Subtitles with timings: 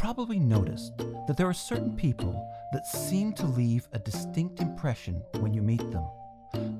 [0.00, 0.96] probably noticed
[1.26, 5.90] that there are certain people that seem to leave a distinct impression when you meet
[5.90, 6.06] them.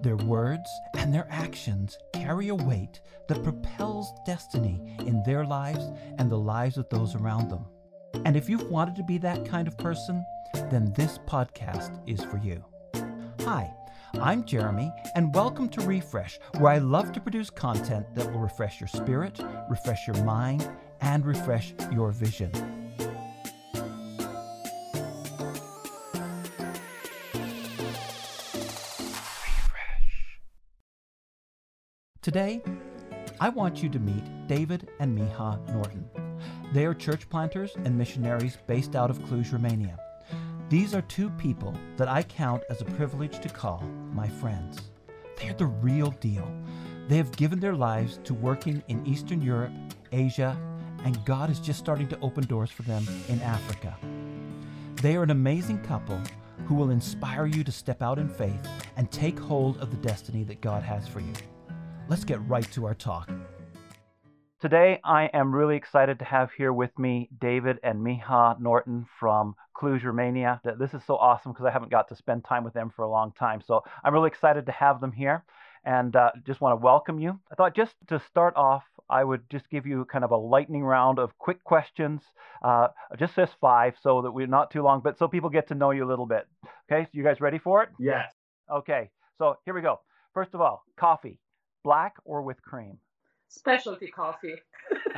[0.01, 6.31] Their words and their actions carry a weight that propels destiny in their lives and
[6.31, 7.67] the lives of those around them.
[8.25, 10.25] And if you've wanted to be that kind of person,
[10.71, 12.65] then this podcast is for you.
[13.43, 13.71] Hi,
[14.15, 18.81] I'm Jeremy, and welcome to Refresh, where I love to produce content that will refresh
[18.81, 20.67] your spirit, refresh your mind,
[21.03, 22.80] and refresh your vision.
[32.31, 32.63] Today,
[33.41, 36.09] I want you to meet David and Miha Norton.
[36.73, 39.99] They are church planters and missionaries based out of Cluj, Romania.
[40.69, 43.81] These are two people that I count as a privilege to call
[44.15, 44.93] my friends.
[45.39, 46.49] They're the real deal.
[47.09, 49.73] They have given their lives to working in Eastern Europe,
[50.13, 50.57] Asia,
[51.05, 53.97] and God is just starting to open doors for them in Africa.
[55.03, 56.21] They are an amazing couple
[56.67, 60.45] who will inspire you to step out in faith and take hold of the destiny
[60.45, 61.33] that God has for you.
[62.11, 63.31] Let's get right to our talk.
[64.61, 69.55] Today, I am really excited to have here with me David and Miha Norton from
[69.81, 70.61] Cluj, Romania.
[70.77, 73.09] This is so awesome because I haven't got to spend time with them for a
[73.09, 73.63] long time.
[73.65, 75.45] So I'm really excited to have them here
[75.85, 77.39] and uh, just want to welcome you.
[77.49, 80.83] I thought just to start off, I would just give you kind of a lightning
[80.83, 82.23] round of quick questions,
[82.65, 82.89] uh,
[83.21, 85.93] just this five, so that we're not too long, but so people get to know
[85.93, 86.49] you a little bit.
[86.91, 87.91] Okay, so you guys ready for it?
[88.01, 88.33] Yes.
[88.69, 90.01] Okay, so here we go.
[90.35, 91.39] First of all, coffee.
[91.83, 92.99] Black or with cream?
[93.49, 94.57] Specialty coffee.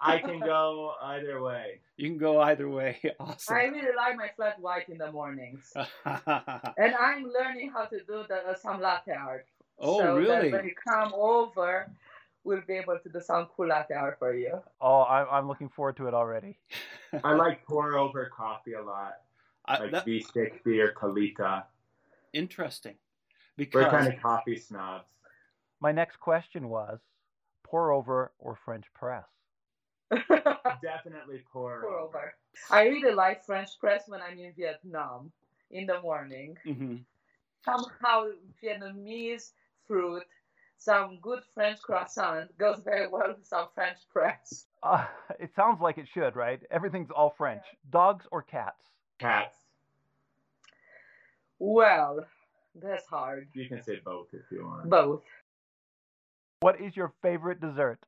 [0.00, 1.80] I can go either way.
[1.96, 2.98] You can go either way.
[3.20, 3.56] Awesome.
[3.56, 5.72] I really like my flat white in the mornings.
[6.04, 9.46] and I'm learning how to do the uh, some latte art.
[9.78, 10.50] oh, so really?
[10.50, 11.88] That when you come over,
[12.44, 14.60] we'll be able to do some cool latte art for you.
[14.80, 16.58] Oh, I, I'm looking forward to it already.
[17.24, 19.14] I like pour over coffee a lot,
[19.66, 21.64] I- like that- V60 or Kalita.
[22.32, 22.94] interesting.
[23.58, 25.04] We're kind of coffee snobs.
[25.80, 26.98] my next question was
[27.62, 29.24] pour over or French press?
[30.82, 32.18] Definitely pour, Pour over.
[32.18, 32.34] over.
[32.70, 35.32] I really like French press when I'm in Vietnam
[35.70, 36.56] in the morning.
[36.66, 36.96] Mm-hmm.
[37.64, 38.26] Somehow
[38.62, 39.50] Vietnamese
[39.88, 40.22] fruit,
[40.78, 44.66] some good French croissant goes very well with some French press.
[44.82, 45.04] Uh,
[45.40, 46.60] it sounds like it should, right?
[46.70, 47.62] Everything's all French.
[47.90, 48.84] Dogs or cats?
[49.18, 49.56] Cats.
[51.58, 52.20] Well,
[52.82, 53.48] that's hard.
[53.54, 54.88] You can say both if you want.
[54.90, 55.22] Both.
[56.60, 57.98] What is your favorite dessert?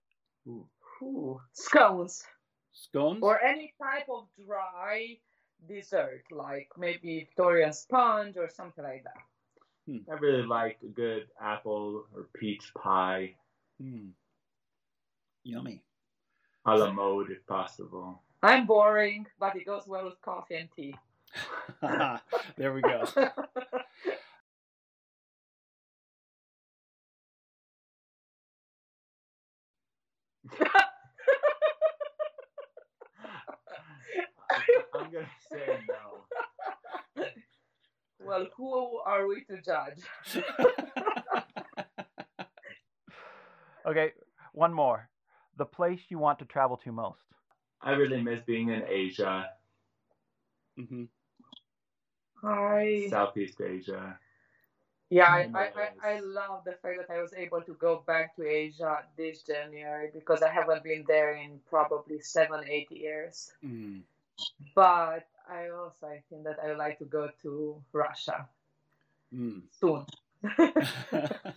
[0.47, 0.67] Ooh.
[1.03, 1.41] Ooh.
[1.53, 2.25] Scones.
[2.73, 3.19] Scones?
[3.23, 5.17] or any type of dry
[5.69, 10.03] dessert, like maybe Victorian sponge or something like that.
[10.09, 13.35] I really like a good apple or peach pie,
[13.81, 14.11] Hmm.
[15.45, 15.83] Yummy.
[16.67, 18.23] a la mode if possible.
[18.43, 20.95] I'm boring, but it goes well with coffee and tea.
[22.57, 23.05] there we go.
[34.95, 37.25] I'm gonna say no.
[38.21, 40.01] well, who are we to judge?
[43.87, 44.13] okay,
[44.53, 45.09] one more.
[45.57, 47.19] The place you want to travel to most?
[47.81, 49.51] I really miss being in Asia,
[50.79, 51.05] Mm-hmm.
[52.47, 54.19] I Southeast Asia.
[55.11, 55.71] Yeah, I, I.
[56.05, 59.43] I, I love the fact that I was able to go back to Asia this
[59.43, 63.53] January because I haven't been there in probably seven, eight years.
[63.65, 64.03] Mm.
[64.75, 68.49] But I also I think that I would like to go to Russia
[69.35, 69.63] Mm.
[69.79, 70.07] soon.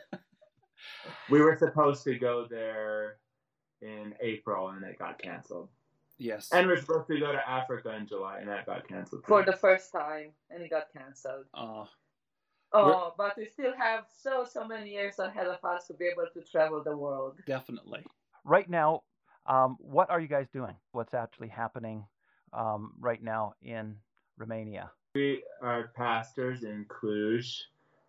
[1.30, 3.18] We were supposed to go there
[3.82, 5.70] in April and it got canceled.
[6.18, 6.50] yes.
[6.52, 9.24] And we're supposed to go to Africa in July and that got canceled.
[9.26, 11.46] for the first time and it got cancelled.
[11.54, 11.86] uh,
[12.74, 16.28] Oh, but we still have so so many years ahead of us to be able
[16.34, 17.36] to travel the world.
[17.46, 18.04] definitely.
[18.46, 19.04] Right now,
[19.46, 20.76] um, what are you guys doing?
[20.92, 22.06] What's actually happening
[22.54, 23.96] um, right now in
[24.38, 24.92] Romania?
[25.16, 27.64] We are pastors in Cluj.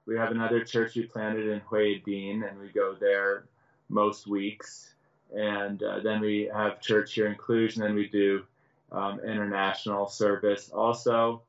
[0.06, 3.44] We have another church we planted in Huedin, and we go there
[3.88, 4.94] most weeks.
[5.34, 8.44] And uh, then we have church here in Cluj, and then we do
[8.92, 11.42] um, international service also.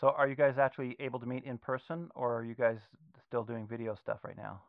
[0.00, 2.78] So, are you guys actually able to meet in person, or are you guys
[3.26, 4.60] still doing video stuff right now?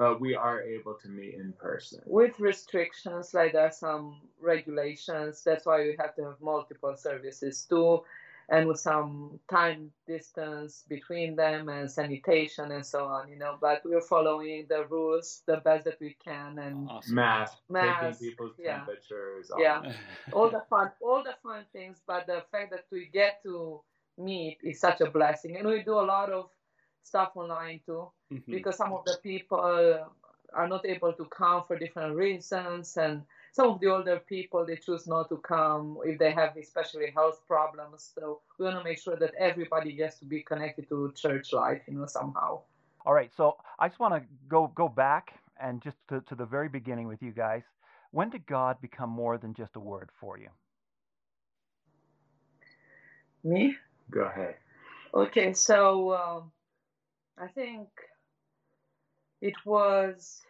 [0.00, 2.00] Uh, we are able to meet in person.
[2.06, 5.42] With restrictions, like there are some regulations.
[5.44, 8.02] That's why we have to have multiple services too,
[8.48, 13.58] and with some time distance between them and sanitation and so on, you know.
[13.60, 17.14] But we're following the rules the best that we can and awesome.
[17.14, 18.78] mask, mask, taking people's yeah.
[18.78, 19.52] temperatures.
[19.56, 19.92] Yeah,
[20.32, 22.00] all the fun, all the fun things.
[22.04, 23.82] But the fact that we get to
[24.18, 26.50] meet is such a blessing, and we do a lot of
[27.02, 28.52] stuff online too, mm-hmm.
[28.52, 30.06] because some of the people
[30.52, 33.22] are not able to come for different reasons and
[33.52, 37.42] some of the older people they choose not to come if they have especially health
[37.46, 38.12] problems.
[38.14, 41.82] So we want to make sure that everybody gets to be connected to church life
[41.86, 42.60] you know somehow.
[43.06, 46.46] All right so i just want to go go back and just to, to the
[46.46, 47.62] very beginning with you guys.
[48.10, 50.48] When did god become more than just a word for you?
[53.44, 53.76] Me
[54.10, 54.56] go ahead
[55.14, 56.52] okay so um,
[57.38, 57.88] i think
[59.40, 60.42] it was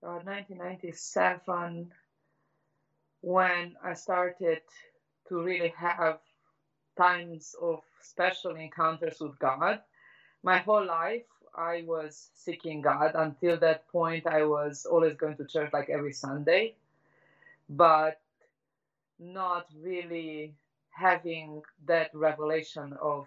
[0.00, 1.92] 1997
[3.20, 4.62] when I started
[5.28, 6.18] to really have
[6.96, 9.80] times of special encounters with God.
[10.42, 13.12] My whole life, I was seeking God.
[13.14, 16.76] Until that point, I was always going to church like every Sunday,
[17.68, 18.20] but
[19.18, 20.54] not really
[20.90, 23.26] having that revelation of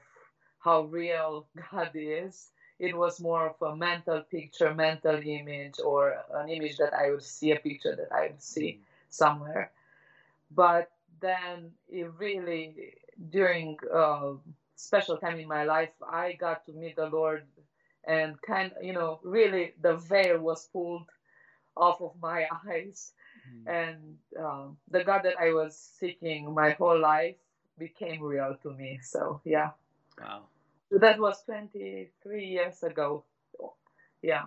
[0.59, 2.51] how real God is
[2.83, 7.23] it was more of a mental picture, mental image, or an image that I would
[7.23, 9.71] see, a picture that I would see somewhere.
[10.51, 12.95] But then it really,
[13.29, 14.33] during a
[14.75, 17.43] special time in my life, I got to meet the Lord
[18.05, 21.09] and kind of, you know, really the veil was pulled
[21.77, 23.13] off of my eyes.
[23.49, 23.71] Mm.
[23.71, 27.37] And um, the God that I was seeking my whole life
[27.77, 28.99] became real to me.
[29.01, 29.71] So, yeah.
[30.19, 30.43] Wow
[30.91, 33.23] So that was 23 years ago.
[34.21, 34.43] Yeah.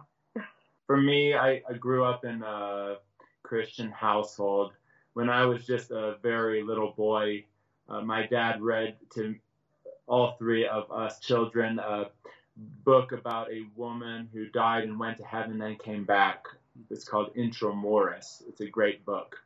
[0.86, 2.96] For me, I, I grew up in a
[3.42, 4.72] Christian household.
[5.14, 7.44] When I was just a very little boy,
[7.88, 9.34] uh, my dad read to
[10.06, 12.10] all three of us children a
[12.84, 16.46] book about a woman who died and went to heaven and came back.
[16.90, 18.42] It's called Intra Muros.
[18.48, 19.36] It's a great book.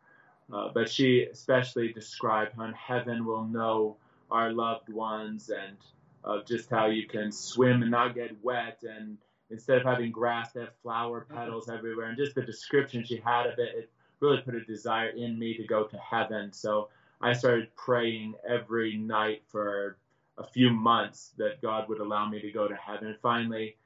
[0.52, 3.96] Uh, but she especially described how in heaven we'll know
[4.30, 5.76] our loved ones and
[6.24, 9.16] of just how you can swim and not get wet and
[9.50, 11.36] instead of having grass they have flower mm-hmm.
[11.36, 12.06] petals everywhere.
[12.06, 15.56] And just the description she had of it it really put a desire in me
[15.56, 16.52] to go to heaven.
[16.52, 16.88] So
[17.22, 19.98] i started praying every night for
[20.38, 23.08] a few months that god would allow me to go to heaven.
[23.08, 23.76] And finally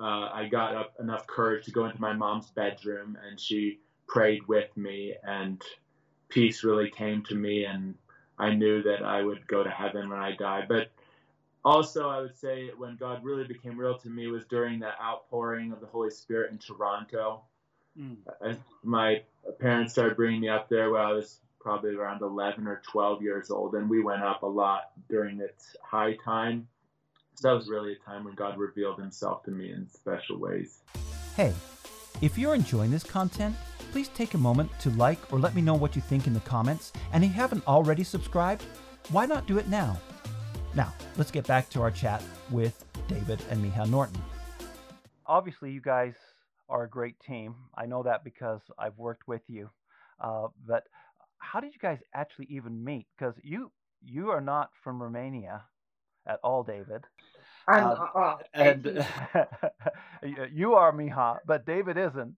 [0.00, 3.78] uh, i got up enough courage to go into my mom's bedroom and she
[4.08, 5.62] prayed with me and
[6.28, 7.94] peace really came to me and
[8.38, 10.90] i knew that i would go to heaven when i died but
[11.64, 15.72] also, I would say when God really became real to me was during the outpouring
[15.72, 17.42] of the Holy Spirit in Toronto.
[17.98, 18.16] Mm.
[18.42, 19.22] I, my
[19.58, 23.50] parents started bringing me up there when I was probably around 11 or 12 years
[23.50, 26.68] old, and we went up a lot during its high time.
[27.34, 30.78] So that was really a time when God revealed himself to me in special ways.
[31.36, 31.52] Hey,
[32.22, 33.54] if you're enjoying this content,
[33.92, 36.40] please take a moment to like or let me know what you think in the
[36.40, 36.92] comments.
[37.12, 38.62] And if you haven't already subscribed,
[39.10, 39.98] why not do it now?
[40.74, 44.20] Now, let's get back to our chat with David and Miha Norton.
[45.26, 46.14] Obviously, you guys
[46.68, 47.54] are a great team.
[47.76, 49.70] I know that because I've worked with you.
[50.20, 50.84] Uh, but
[51.38, 53.06] how did you guys actually even meet?
[53.16, 53.70] Because you
[54.04, 55.62] you are not from Romania
[56.26, 57.04] at all, David.
[57.66, 59.06] I'm um, uh, and
[60.52, 62.34] you are Miha, but David isn't.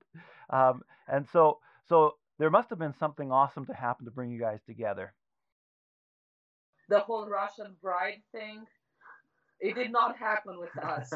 [0.50, 1.58] Um, and so
[1.88, 5.14] so there must have been something awesome to happen to bring you guys together
[6.90, 8.66] the whole Russian bride thing.
[9.60, 11.12] It did not happen with us.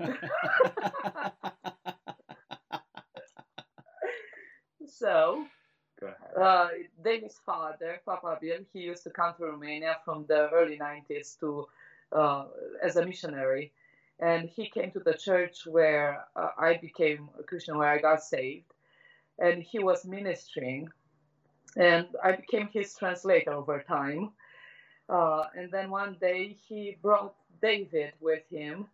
[4.86, 5.46] so,
[6.38, 6.68] uh,
[7.02, 11.66] David's father, Papa Bill, he used to come to Romania from the early 90s to
[12.12, 12.44] uh,
[12.82, 13.72] as a missionary.
[14.18, 18.22] And he came to the church where uh, I became a Christian, where I got
[18.22, 18.73] saved.
[19.38, 20.88] And he was ministering.
[21.76, 24.30] And I became his translator over time.
[25.08, 28.86] Uh, and then one day he brought David with him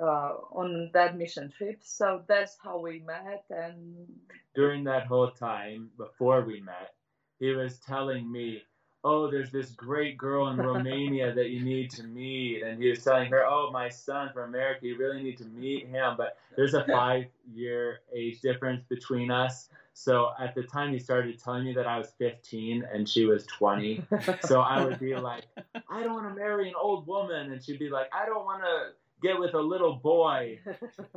[0.00, 1.78] uh, on that mission trip.
[1.82, 3.44] So that's how we met.
[3.50, 4.06] And
[4.54, 6.94] during that whole time, before we met,
[7.38, 8.62] he was telling me,
[9.04, 13.04] "Oh, there's this great girl in Romania that you need to meet," and he was
[13.04, 16.74] telling her, "Oh, my son from America, you really need to meet him." But there's
[16.74, 19.68] a five-year age difference between us.
[19.98, 23.46] So at the time he started telling me that I was 15 and she was
[23.46, 24.04] 20.
[24.44, 25.44] so I would be like,
[25.88, 27.50] I don't want to marry an old woman.
[27.50, 28.90] And she'd be like, I don't want to
[29.22, 30.60] get with a little boy.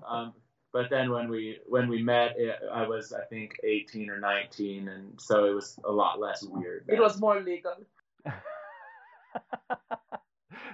[0.08, 0.34] Um,
[0.72, 4.88] but then when we when we met, it, I was I think 18 or 19,
[4.88, 6.86] and so it was a lot less weird.
[6.88, 7.74] It was more legal.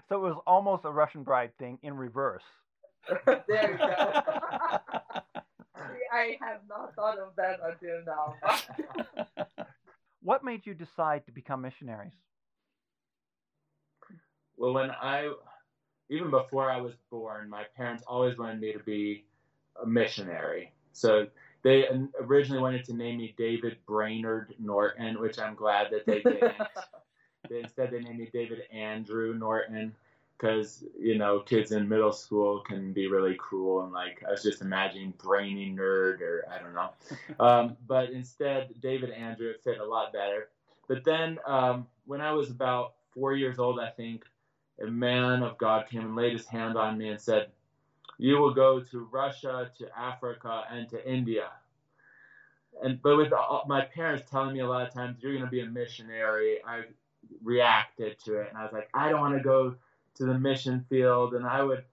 [0.07, 2.43] so it was almost a Russian bride thing in reverse.
[3.25, 5.21] there you go.
[6.15, 9.45] I have not thought of that until now.
[10.21, 12.13] what made you decide to become missionaries?
[14.55, 15.33] Well, when I,
[16.09, 19.25] even before I was born, my parents always wanted me to be
[19.83, 20.71] a missionary.
[20.93, 21.27] So
[21.63, 21.89] they
[22.21, 26.53] originally wanted to name me David Brainerd Norton, which I'm glad that they didn't.
[27.49, 29.93] they, instead, they named me David Andrew Norton
[30.37, 34.43] because you know kids in middle school can be really cruel and like I was
[34.43, 36.89] just imagining brainy nerd or I don't know.
[37.39, 40.49] Um, but instead, David Andrew fit a lot better.
[40.87, 44.23] But then um, when I was about four years old, I think
[44.81, 47.49] a man of God came and laid his hand on me and said,
[48.17, 51.49] "You will go to Russia, to Africa, and to India."
[52.81, 53.31] And but with
[53.67, 56.83] my parents telling me a lot of times you're going to be a missionary, I
[57.43, 59.75] reacted to it and I was like, I don't want to go
[60.15, 61.83] to the mission field, and I would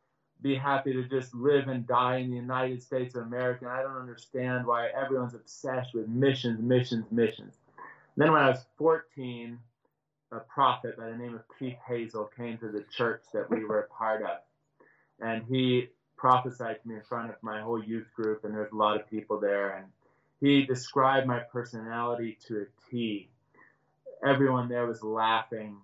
[0.42, 3.68] be happy to just live and die in the United States of America.
[3.68, 7.54] I don't understand why everyone's obsessed with missions, missions, missions.
[7.78, 9.58] And then when I was 14,
[10.32, 13.80] a prophet by the name of Keith Hazell came to the church that we were
[13.80, 14.38] a part of.
[15.20, 18.76] And he prophesied to me in front of my whole youth group, and there's a
[18.76, 19.76] lot of people there.
[19.76, 19.86] And
[20.40, 23.28] he described my personality to a T.
[24.26, 25.76] Everyone there was laughing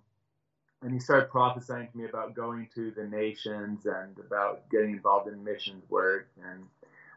[0.81, 5.27] and he started prophesying to me about going to the nations and about getting involved
[5.27, 6.29] in missions work.
[6.41, 6.65] And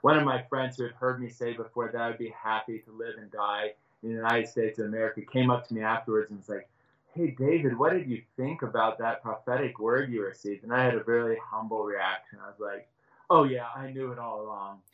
[0.01, 2.93] one of my friends who had heard me say before that I'd be happy to
[2.93, 6.41] live and die in the United States of America came up to me afterwards and
[6.41, 6.69] was like,
[7.15, 10.65] Hey, David, what did you think about that prophetic word you received?
[10.65, 12.39] And I had a very humble reaction.
[12.43, 12.89] I was like,
[13.31, 14.81] Oh, yeah, I knew it all along.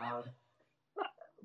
[0.00, 0.24] Um,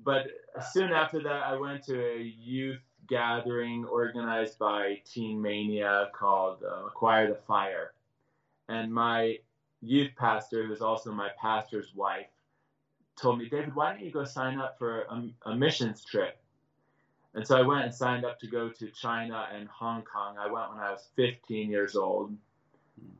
[0.02, 0.26] but
[0.72, 6.86] soon after that, I went to a youth gathering organized by Teen Mania called uh,
[6.86, 7.92] Acquire the Fire.
[8.68, 9.38] And my
[9.80, 12.26] youth pastor, who's also my pastor's wife,
[13.16, 16.38] told me, David, why don't you go sign up for a, a missions trip?
[17.34, 20.36] And so I went and signed up to go to China and Hong Kong.
[20.38, 22.34] I went when I was 15 years old.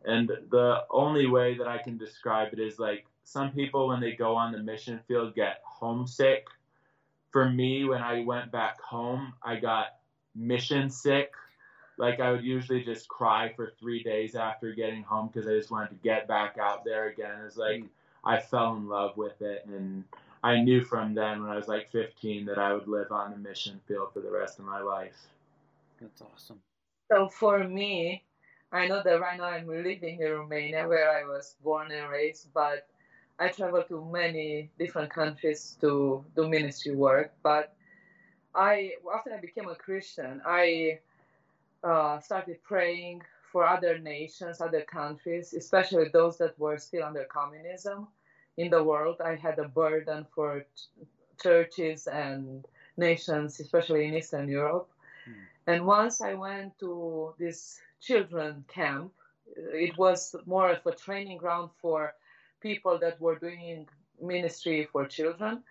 [0.05, 4.13] And the only way that I can describe it is like some people, when they
[4.13, 6.47] go on the mission field, get homesick
[7.31, 9.97] for me, when I went back home, I got
[10.35, 11.33] mission sick.
[11.97, 15.71] Like I would usually just cry for three days after getting home because I just
[15.71, 17.41] wanted to get back out there again.
[17.45, 17.89] It's like mm.
[18.25, 20.05] I fell in love with it, and
[20.43, 23.37] I knew from then when I was like 15 that I would live on the
[23.37, 25.17] mission field for the rest of my life.
[26.01, 26.61] That's awesome.
[27.11, 28.23] So for me,
[28.71, 32.53] I know that right now I'm living in Romania where I was born and raised,
[32.53, 32.87] but
[33.39, 37.33] I travel to many different countries to do ministry work.
[37.43, 37.75] But
[38.55, 40.99] I, after I became a Christian, I
[41.85, 48.09] uh, started praying for other nations, other countries, especially those that were still under communism
[48.57, 49.21] in the world.
[49.25, 52.67] I had a burden for ch- churches and
[52.97, 54.91] nations, especially in Eastern Europe.
[55.29, 55.35] Mm.
[55.67, 59.13] And once I went to this children camp,
[59.57, 62.15] it was more of a training ground for
[62.61, 63.87] people that were doing
[64.21, 65.63] ministry for children.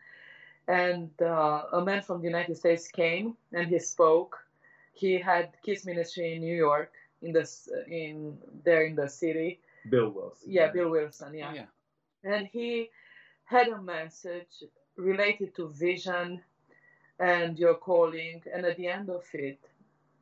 [0.67, 4.37] And uh, a man from the United States came and he spoke.
[4.93, 6.91] He had kids ministry in New York,
[7.21, 7.47] in the
[7.89, 9.59] in there in the city.
[9.89, 10.51] Bill Wilson.
[10.51, 11.33] Yeah, Bill Wilson.
[11.33, 11.53] Yeah.
[11.53, 11.65] yeah.
[12.23, 12.89] And he
[13.45, 14.63] had a message
[14.97, 16.41] related to vision
[17.19, 18.41] and your calling.
[18.53, 19.59] And at the end of it,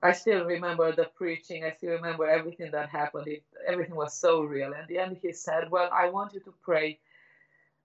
[0.03, 1.63] I still remember the preaching.
[1.63, 3.27] I still remember everything that happened.
[3.27, 4.73] It, everything was so real.
[4.73, 6.99] And the end, he said, Well, I want you to pray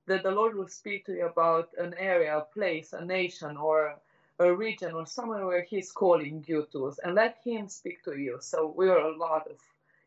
[0.06, 3.96] that the Lord will speak to you about an area, a place, a nation, or
[4.38, 8.38] a region, or somewhere where He's calling you to, and let Him speak to you.
[8.40, 9.58] So we were a lot of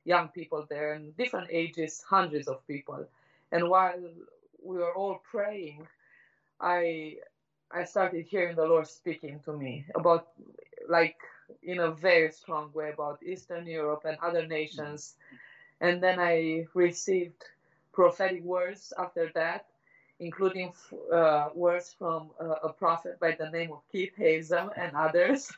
[0.05, 3.05] young people there, and different ages, hundreds of people.
[3.51, 3.99] And while
[4.63, 5.87] we were all praying,
[6.59, 7.17] I
[7.71, 10.27] I started hearing the Lord speaking to me about
[10.87, 11.17] like
[11.63, 15.15] in a very strong way about Eastern Europe and other nations.
[15.33, 15.37] Mm.
[15.83, 17.43] And then I received
[17.91, 19.65] prophetic words after that,
[20.19, 20.71] including
[21.11, 25.51] uh, words from uh, a prophet by the name of Keith Hazell and others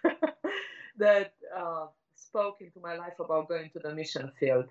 [0.98, 4.66] that uh, spoke into my life about going to the mission field.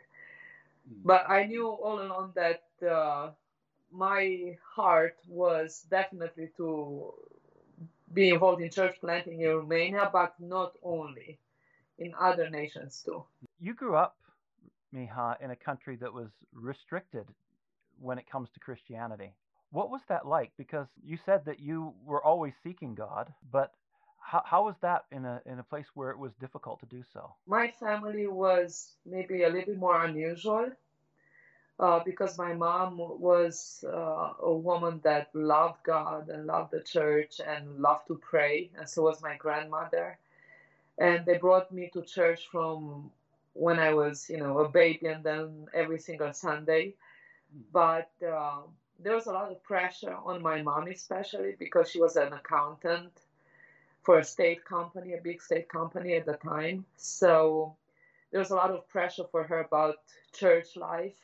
[0.89, 1.01] Hmm.
[1.05, 3.31] But I knew all along that uh,
[3.93, 7.15] my heart was definitely to
[8.13, 11.39] be involved in church planting in Romania, but not only,
[11.99, 13.23] in other nations too.
[13.61, 14.17] You grew up,
[14.95, 17.27] Miha, in a country that was restricted
[17.99, 19.33] when it comes to Christianity.
[19.71, 20.53] What was that like?
[20.57, 23.73] Because you said that you were always seeking God, but
[24.33, 27.03] How, how was that in a in a place where it was difficult to do
[27.13, 27.23] so?
[27.47, 30.67] My family was maybe a little bit more unusual
[31.79, 37.41] uh, because my mom was uh, a woman that loved God and loved the church
[37.51, 40.19] and loved to pray, and so was my grandmother.
[40.99, 43.11] And they brought me to church from
[43.55, 46.95] when I was, you know, a baby, and then every single Sunday.
[47.73, 48.63] But uh,
[49.01, 53.13] there was a lot of pressure on my mom, especially because she was an accountant
[54.03, 56.87] for a state company, a big state company at the time.
[56.97, 57.77] So
[58.33, 59.97] there was a lot of pressure for her about
[60.35, 61.15] church life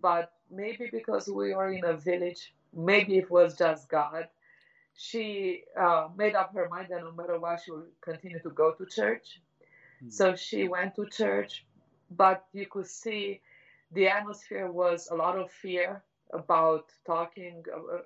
[0.00, 4.28] but maybe because we were in a village, maybe it was just God.
[4.96, 8.72] She uh, made up her mind that no matter what, she would continue to go
[8.72, 9.40] to church.
[9.98, 10.10] Mm-hmm.
[10.10, 11.64] So she went to church,
[12.10, 13.40] but you could see
[13.92, 17.98] the atmosphere was a lot of fear about talking uh,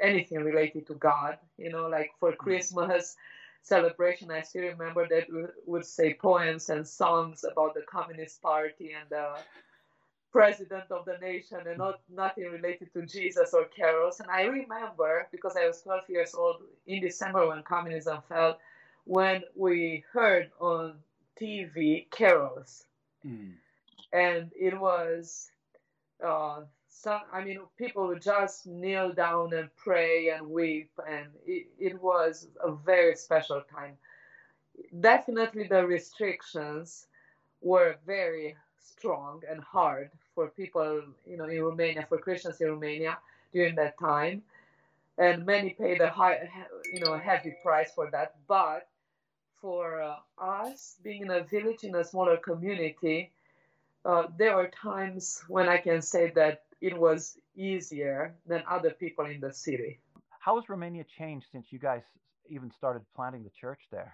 [0.00, 1.38] anything related to God.
[1.58, 2.36] You know, like for hmm.
[2.36, 3.16] Christmas
[3.62, 8.92] celebration, I still remember that we would say poems and songs about the Communist Party
[8.98, 9.36] and the
[10.34, 14.18] president of the nation and not nothing related to Jesus or carols.
[14.18, 16.56] And I remember because I was 12 years old
[16.88, 18.58] in December when communism fell,
[19.04, 20.94] when we heard on
[21.40, 22.84] TV carols,
[23.26, 23.52] mm.
[24.12, 25.50] and it was.
[26.24, 26.62] Uh,
[27.04, 32.00] some, I mean, people would just kneel down and pray and weep, and it, it
[32.00, 33.98] was a very special time.
[35.00, 37.06] Definitely, the restrictions
[37.60, 43.18] were very strong and hard for people, you know, in Romania, for Christians in Romania
[43.52, 44.42] during that time,
[45.18, 46.48] and many paid a high,
[46.92, 48.34] you know, a heavy price for that.
[48.48, 48.88] But
[49.64, 53.32] for uh, us, being in a village in a smaller community,
[54.04, 59.24] uh, there were times when I can say that it was easier than other people
[59.24, 60.00] in the city.
[60.38, 62.02] How has Romania changed since you guys
[62.50, 64.12] even started planting the church there?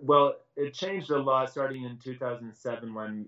[0.00, 3.26] Well, it changed a lot starting in 2007 when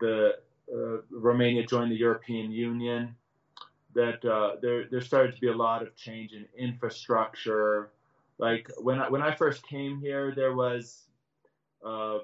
[0.00, 0.32] the
[0.74, 3.14] uh, Romania joined the European Union,
[3.94, 7.92] that uh, there there started to be a lot of change in infrastructure.
[8.42, 11.04] Like when I, when I first came here, there was
[11.86, 12.18] uh,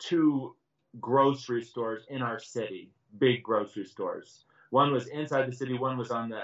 [0.00, 0.56] two
[0.98, 4.44] grocery stores in our city, big grocery stores.
[4.70, 6.42] One was inside the city, one was on the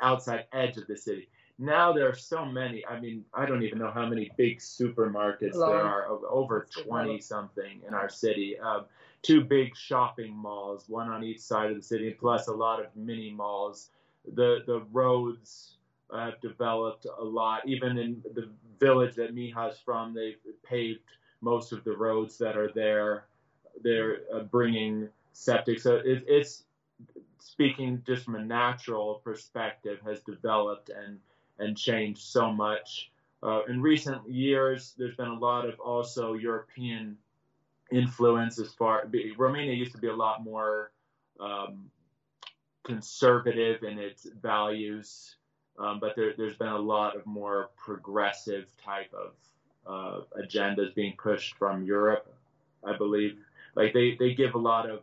[0.00, 1.28] outside edge of the city.
[1.58, 2.82] Now there are so many.
[2.86, 6.06] I mean, I don't even know how many big supermarkets there are.
[6.08, 8.58] Over 20 something in our city.
[8.58, 8.86] Um,
[9.20, 12.86] two big shopping malls, one on each side of the city, plus a lot of
[12.96, 13.90] mini malls.
[14.24, 15.76] The the roads
[16.14, 17.66] have developed a lot.
[17.66, 18.48] Even in the
[18.80, 21.00] village that Miha's from, they've paved
[21.40, 23.26] most of the roads that are there.
[23.82, 25.80] They're uh, bringing septic.
[25.80, 26.64] So it, it's
[27.38, 31.18] speaking just from a natural perspective has developed and
[31.58, 33.12] and changed so much.
[33.42, 37.16] Uh, in recent years, there's been a lot of also European
[37.92, 40.90] influence as far Romania used to be a lot more
[41.38, 41.90] um,
[42.84, 45.36] conservative in its values,
[45.78, 49.32] um, but there, has been a lot of more progressive type of
[49.86, 52.32] uh, agendas being pushed from Europe.
[52.84, 53.38] I believe,
[53.74, 55.00] like they, they give a lot of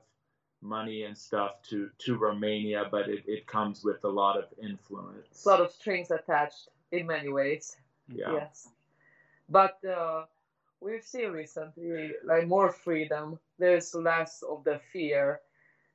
[0.62, 5.46] money and stuff to to Romania, but it, it comes with a lot of influence.
[5.46, 7.78] A lot of strings attached in many ways.
[8.08, 8.34] Yeah.
[8.34, 8.70] Yes,
[9.50, 9.84] but.
[9.86, 10.26] Uh,
[10.82, 13.40] we've seen recently like more freedom.
[13.60, 15.40] There's less of the fear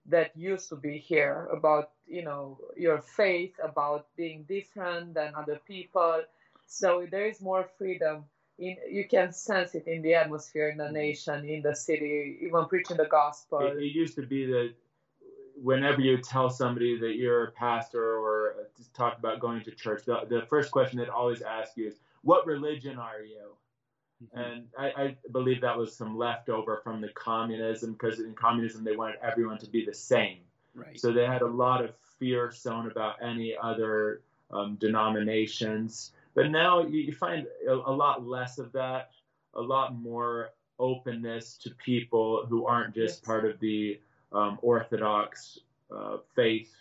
[0.08, 5.60] that used to be here about you know your faith, about being different than other
[5.66, 6.22] people.
[6.66, 8.24] So there is more freedom.
[8.58, 10.94] In, you can sense it in the atmosphere in the mm-hmm.
[10.94, 13.60] nation, in the city, even preaching the gospel.
[13.60, 14.72] It, it used to be that
[15.62, 20.20] whenever you tell somebody that you're a pastor or talk about going to church, the,
[20.28, 23.56] the first question they'd always ask you is, "What religion are you?"
[24.22, 24.38] Mm-hmm.
[24.38, 28.96] And I, I, believe that was some leftover from the communism because in communism they
[28.96, 30.38] wanted everyone to be the same.
[30.74, 30.98] Right.
[30.98, 36.12] So they had a lot of fear sown about any other um, denominations.
[36.34, 39.10] But now you, you find a, a, lot less of that,
[39.54, 43.26] a lot more openness to people who aren't just yes.
[43.26, 44.00] part of the
[44.32, 45.58] um, Orthodox
[45.94, 46.74] uh, faith,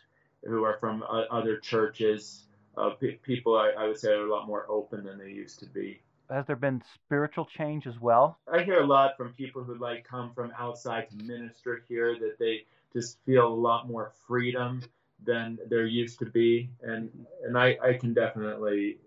[0.43, 2.43] who are from uh, other churches.
[2.77, 5.59] Uh, p- people, I, I would say, are a lot more open than they used
[5.59, 8.39] to be has there been spiritual change as well?
[8.51, 12.37] I hear a lot from people who like come from outside to minister here that
[12.39, 14.81] they just feel a lot more freedom
[15.23, 17.09] than there used to be, and
[17.43, 18.97] and I, I can definitely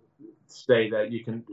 [0.46, 1.44] say that you can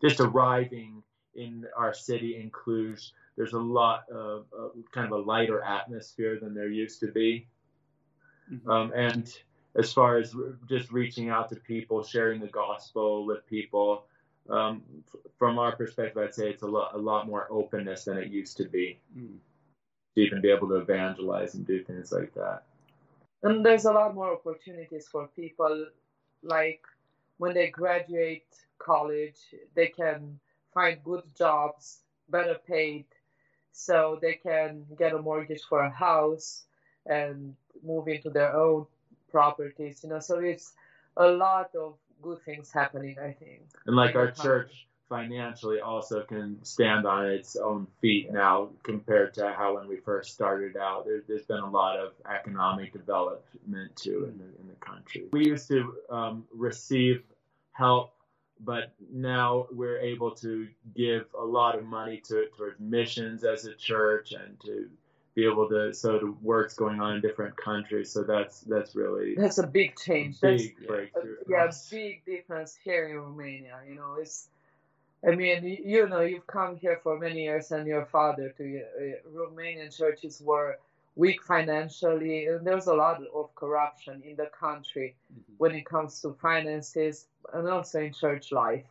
[0.00, 1.02] just arriving
[1.34, 4.46] in our city in Cluj, there's a lot of,
[4.90, 7.46] kind of a lighter atmosphere than there used to be,
[8.52, 8.68] mm-hmm.
[8.68, 9.32] um, and
[9.76, 10.34] as far as
[10.68, 14.06] just reaching out to people, sharing the gospel with people
[14.50, 18.18] um, f- from our perspective, I'd say it's a lot a lot more openness than
[18.18, 18.98] it used to be.
[19.16, 19.38] Mm.
[20.14, 22.64] To even be able to evangelize and do things like that.
[23.42, 25.86] And there's a lot more opportunities for people,
[26.42, 26.82] like
[27.36, 28.46] when they graduate
[28.78, 29.38] college,
[29.74, 30.40] they can
[30.74, 33.04] find good jobs, better paid,
[33.72, 36.64] so they can get a mortgage for a house
[37.06, 38.86] and move into their own
[39.30, 40.00] properties.
[40.02, 40.72] You know, so it's
[41.16, 43.62] a lot of good things happening, I think.
[43.86, 49.52] And like our church financially also can stand on its own feet now compared to
[49.52, 51.06] how when we first started out.
[51.06, 55.24] There, has been a lot of economic development too in the, in the country.
[55.32, 57.22] We used to um, receive
[57.72, 58.12] help,
[58.60, 63.74] but now we're able to give a lot of money to towards missions as a
[63.74, 64.88] church and to
[65.38, 68.10] be able to so the work's going on in different countries.
[68.10, 70.40] So that's that's really that's a big change.
[70.40, 71.36] Big that's, breakthrough.
[71.48, 73.76] yeah, big difference here in Romania.
[73.88, 74.48] You know, it's.
[75.28, 79.38] I mean, you know, you've come here for many years, and your father to uh,
[79.40, 80.78] Romanian churches were
[81.16, 85.54] weak financially, and there's a lot of corruption in the country mm-hmm.
[85.58, 88.86] when it comes to finances and also in church life.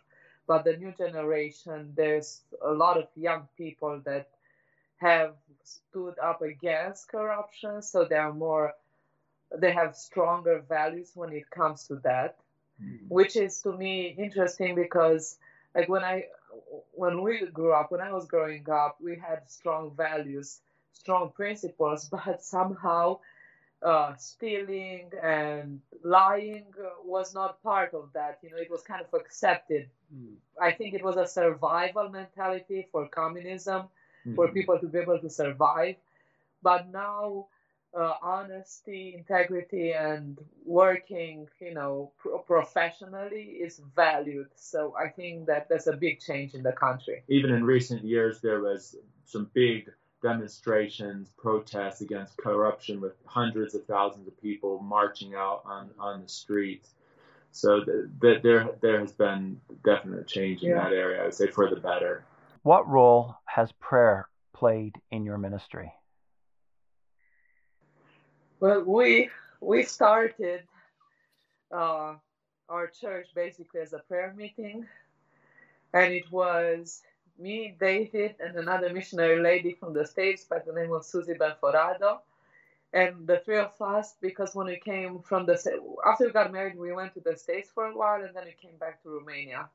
[0.47, 4.27] But the new generation, there's a lot of young people that
[4.97, 8.73] have stood up against corruption, so they are more,
[9.57, 12.37] they have stronger values when it comes to that,
[12.81, 13.05] mm-hmm.
[13.07, 15.37] which is to me interesting because
[15.75, 16.25] like when I,
[16.93, 20.59] when we grew up, when I was growing up, we had strong values,
[20.93, 23.19] strong principles, but somehow
[23.81, 26.65] uh, stealing and lying
[27.05, 28.39] was not part of that.
[28.41, 29.89] You know, it was kind of accepted.
[30.13, 30.35] Mm.
[30.59, 33.83] I think it was a survival mentality for communism.
[34.35, 35.95] For people to be able to survive.
[36.61, 37.47] But now,
[37.97, 44.47] uh, honesty, integrity, and working, you know, pro- professionally is valued.
[44.55, 47.23] So I think that there's a big change in the country.
[47.27, 53.85] Even in recent years, there was some big demonstrations, protests against corruption with hundreds of
[53.85, 56.89] thousands of people marching out on, on the streets.
[57.51, 60.83] So the, the, there there has been definite change in yeah.
[60.83, 61.21] that area.
[61.21, 62.23] I would say for the better.
[62.67, 65.89] What role has prayer played in your ministry?
[68.59, 69.29] Well, we
[69.61, 70.63] we started
[71.71, 72.15] uh,
[72.67, 74.85] our church basically as a prayer meeting,
[75.93, 77.03] and it was
[77.39, 82.19] me, David, and another missionary lady from the States by the name of Susie Benforado.
[82.91, 85.55] And the three of us, because when we came from the
[86.05, 88.55] after we got married, we went to the States for a while, and then we
[88.61, 89.69] came back to Romania.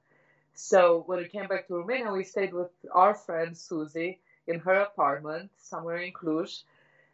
[0.55, 4.81] So when we came back to Romania, we stayed with our friend Susie in her
[4.81, 6.63] apartment somewhere in Cluj,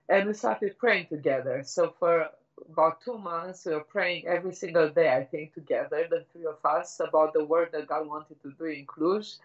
[0.08, 1.62] and we started praying together.
[1.64, 2.28] So for
[2.70, 6.64] about two months, we were praying every single day, I think, together, the three of
[6.64, 9.38] us, about the work that God wanted to do in Cluj.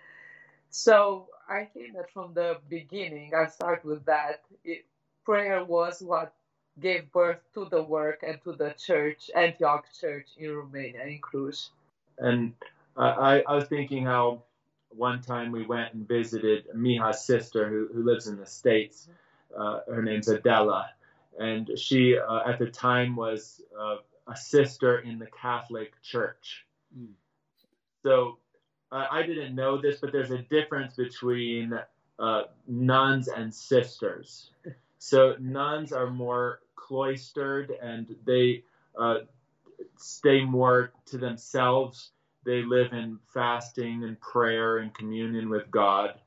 [0.69, 4.41] So I think that from the beginning, I start with that.
[4.63, 4.85] It,
[5.25, 6.33] prayer was what
[6.79, 11.69] gave birth to the work and to the church, Antioch Church in Romania, in Cluj.
[12.17, 12.53] And
[12.95, 14.43] I, I was thinking how
[14.89, 19.07] one time we went and visited Miha's sister who, who lives in the States.
[19.57, 20.89] Uh, her name's Adela.
[21.39, 26.65] And she, uh, at the time, was uh, a sister in the Catholic Church.
[26.97, 27.13] Mm.
[28.03, 28.37] So
[28.91, 31.73] I didn't know this, but there's a difference between
[32.19, 34.51] uh, nuns and sisters.
[34.99, 38.63] So nuns are more cloistered and they
[38.97, 39.19] uh,
[39.97, 42.11] stay more to themselves
[42.45, 46.19] they live in fasting and prayer and communion with God.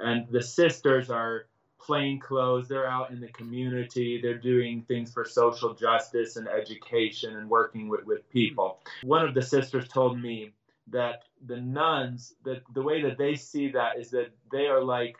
[0.00, 1.46] And the sisters are
[1.78, 2.68] plain clothes.
[2.68, 4.20] They're out in the community.
[4.20, 8.80] They're doing things for social justice and education and working with, with people.
[9.02, 10.52] One of the sisters told me
[10.88, 15.16] that the nuns, that the way that they see that is that they are like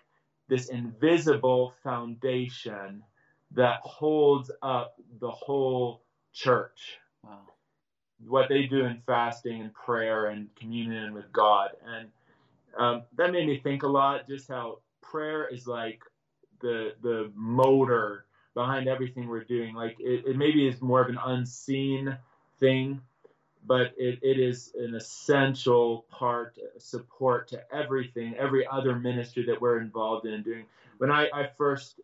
[0.49, 3.03] this invisible foundation
[3.53, 6.03] that holds up the whole
[6.33, 6.99] church.
[7.23, 7.54] Wow
[8.27, 11.71] what they do in fasting and prayer and communion with God.
[11.87, 12.09] And
[12.79, 16.03] um, that made me think a lot just how prayer is like
[16.61, 18.25] the the motor
[18.55, 19.75] behind everything we're doing.
[19.75, 22.17] Like it, it maybe is more of an unseen
[22.59, 23.01] thing,
[23.67, 29.81] but it, it is an essential part, support to everything, every other ministry that we're
[29.81, 30.65] involved in doing.
[30.99, 32.01] When I, I first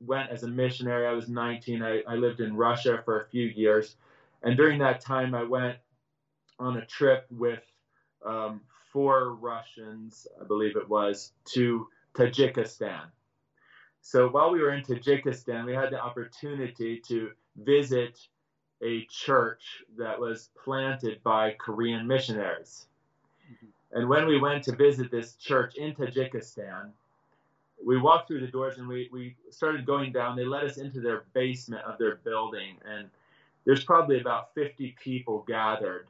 [0.00, 1.82] went as a missionary, I was 19.
[1.82, 3.96] I, I lived in Russia for a few years
[4.42, 5.76] and during that time, I went
[6.58, 7.62] on a trip with
[8.24, 8.60] um,
[8.92, 13.02] four Russians, I believe it was, to Tajikistan.
[14.00, 18.18] So while we were in Tajikistan, we had the opportunity to visit
[18.82, 22.86] a church that was planted by Korean missionaries.
[23.44, 23.98] Mm-hmm.
[23.98, 26.90] And when we went to visit this church in Tajikistan,
[27.84, 30.36] we walked through the doors and we, we started going down.
[30.36, 32.76] They led us into their basement of their building.
[32.84, 33.08] And
[33.68, 36.06] there's probably about 50 people gathered,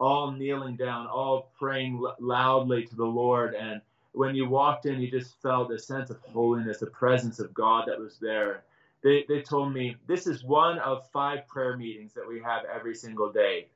[0.00, 3.54] all kneeling down, all praying l- loudly to the Lord.
[3.54, 7.52] And when you walked in, you just felt a sense of holiness, the presence of
[7.52, 8.62] God that was there.
[9.02, 12.94] They, they told me this is one of five prayer meetings that we have every
[12.94, 13.66] single day.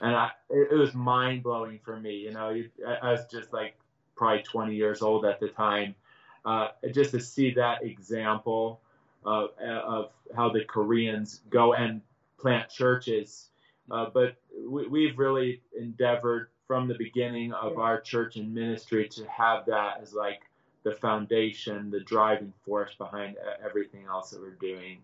[0.00, 2.14] And I, it, was mind blowing for me.
[2.18, 3.74] You know, I, I was just like
[4.14, 5.96] probably 20 years old at the time.
[6.44, 8.80] Uh, just to see that example
[9.24, 12.00] of, of how the Koreans go and
[12.44, 13.48] plant churches.
[13.90, 14.36] Uh, but
[14.68, 20.00] we, we've really endeavored from the beginning of our church and ministry to have that
[20.02, 20.42] as like
[20.82, 24.98] the foundation, the driving force behind everything else that we're doing.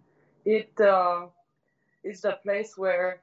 [0.44, 1.26] It uh,
[2.04, 3.20] is the place where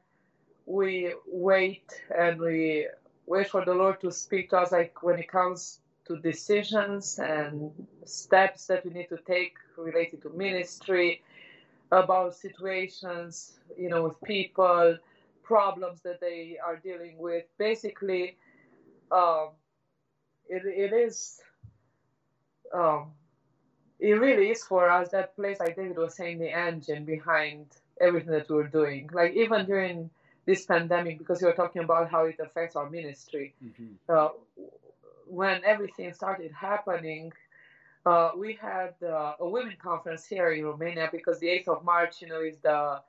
[0.65, 2.88] we wait and we
[3.27, 7.71] wait for the Lord to speak to us, like when it comes to decisions and
[8.06, 11.21] steps that we need to take related to ministry,
[11.91, 14.97] about situations, you know, with people,
[15.43, 17.45] problems that they are dealing with.
[17.58, 18.38] Basically,
[19.12, 19.50] um,
[20.50, 21.39] it, it is,
[22.73, 23.12] um,
[24.00, 27.67] it really is for us that place, like David was saying, the engine behind
[28.00, 29.10] everything that we're doing.
[29.13, 30.10] Like even during
[30.45, 33.54] this pandemic, because you were talking about how it affects our ministry.
[33.63, 33.93] Mm-hmm.
[34.10, 34.30] Uh,
[35.28, 37.34] when everything started happening,
[38.08, 42.22] uh, we had uh, a women conference here in Romania because the 8th of March,
[42.22, 43.02] you know, is the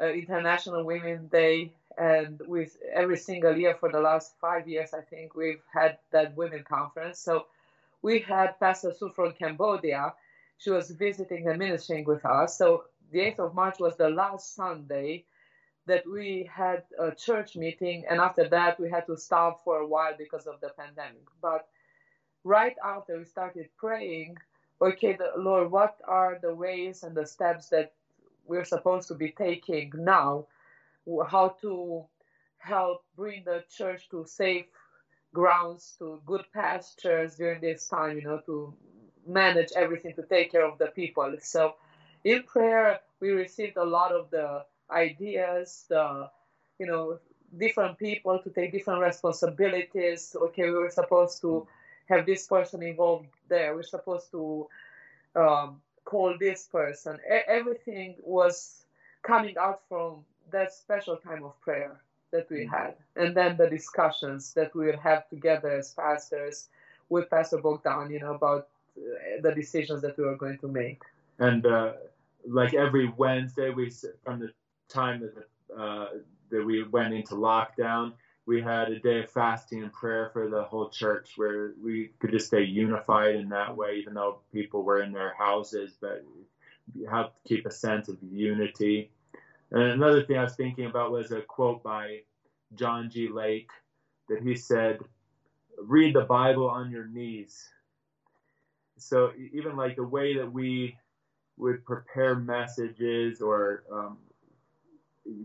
[0.00, 5.00] uh, International Women's Day, and with every single year for the last five years, I
[5.00, 7.18] think we've had that women conference.
[7.18, 7.46] So
[8.02, 10.14] we had Pastor Sue from Cambodia.
[10.58, 12.56] She was visiting and ministering with us.
[12.56, 15.24] So the 8th of March was the last Sunday
[15.86, 19.86] that we had a church meeting, and after that we had to stop for a
[19.86, 21.26] while because of the pandemic.
[21.42, 21.66] But
[22.44, 24.36] right after we started praying,
[24.80, 27.92] okay, the, Lord, what are the ways and the steps that
[28.46, 30.46] we're supposed to be taking now?
[31.26, 32.04] How to
[32.58, 34.66] help bring the church to safe
[35.32, 38.74] grounds, to good pastures during this time, you know, to
[39.26, 41.34] manage everything, to take care of the people.
[41.40, 41.74] So
[42.24, 46.30] in prayer, we received a lot of the ideas, the
[46.78, 47.18] you know
[47.56, 50.36] different people to take different responsibilities.
[50.40, 51.66] Okay, we were supposed to
[52.08, 53.74] have this person involved there.
[53.74, 54.68] We're supposed to
[55.36, 57.18] um, call this person.
[57.26, 58.84] E- everything was
[59.22, 62.74] coming out from that special time of prayer that we mm-hmm.
[62.74, 66.68] had, and then the discussions that we would have together as pastors
[67.08, 68.68] with Pastor Bogdan, you know, about
[68.98, 71.00] uh, the decisions that we were going to make.
[71.38, 71.92] And uh,
[72.46, 73.90] like every Wednesday, we
[74.24, 74.50] from the
[74.88, 76.06] time that uh,
[76.50, 78.12] that we went into lockdown,
[78.48, 82.32] we had a day of fasting and prayer for the whole church where we could
[82.32, 86.24] just stay unified in that way, even though people were in their houses, but
[86.98, 89.10] to keep a sense of unity.
[89.70, 92.20] And another thing I was thinking about was a quote by
[92.74, 93.28] John G.
[93.28, 93.68] Lake
[94.30, 95.00] that he said,
[95.82, 97.68] read the Bible on your knees.
[98.96, 100.96] So even like the way that we
[101.58, 104.16] would prepare messages or um,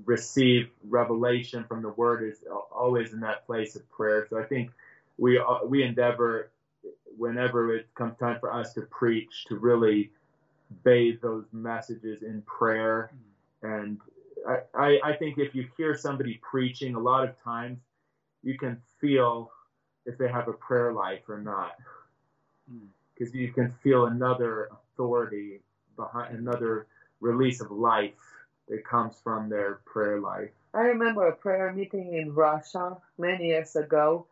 [0.06, 2.40] receive revelation from the word is
[2.72, 4.28] always in that place of prayer.
[4.30, 4.72] So I think
[5.18, 6.52] we uh, we endeavor
[7.18, 10.12] whenever it comes time for us to preach to really
[10.84, 13.12] bathe those messages in prayer.
[13.62, 14.00] And
[14.48, 17.80] I, I, I think if you hear somebody preaching, a lot of times
[18.42, 19.52] you can feel
[20.06, 21.76] if they have a prayer life or not,
[23.14, 23.38] because hmm.
[23.38, 25.62] you can feel another authority
[25.96, 26.88] behind another
[27.22, 28.12] release of life
[28.74, 30.50] that comes from their prayer life.
[30.74, 34.26] I remember a prayer meeting in Russia many years ago.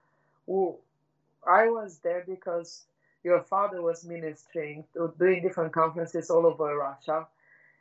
[0.49, 2.85] I was there because
[3.23, 4.83] your father was ministering,
[5.19, 7.27] doing different conferences all over Russia.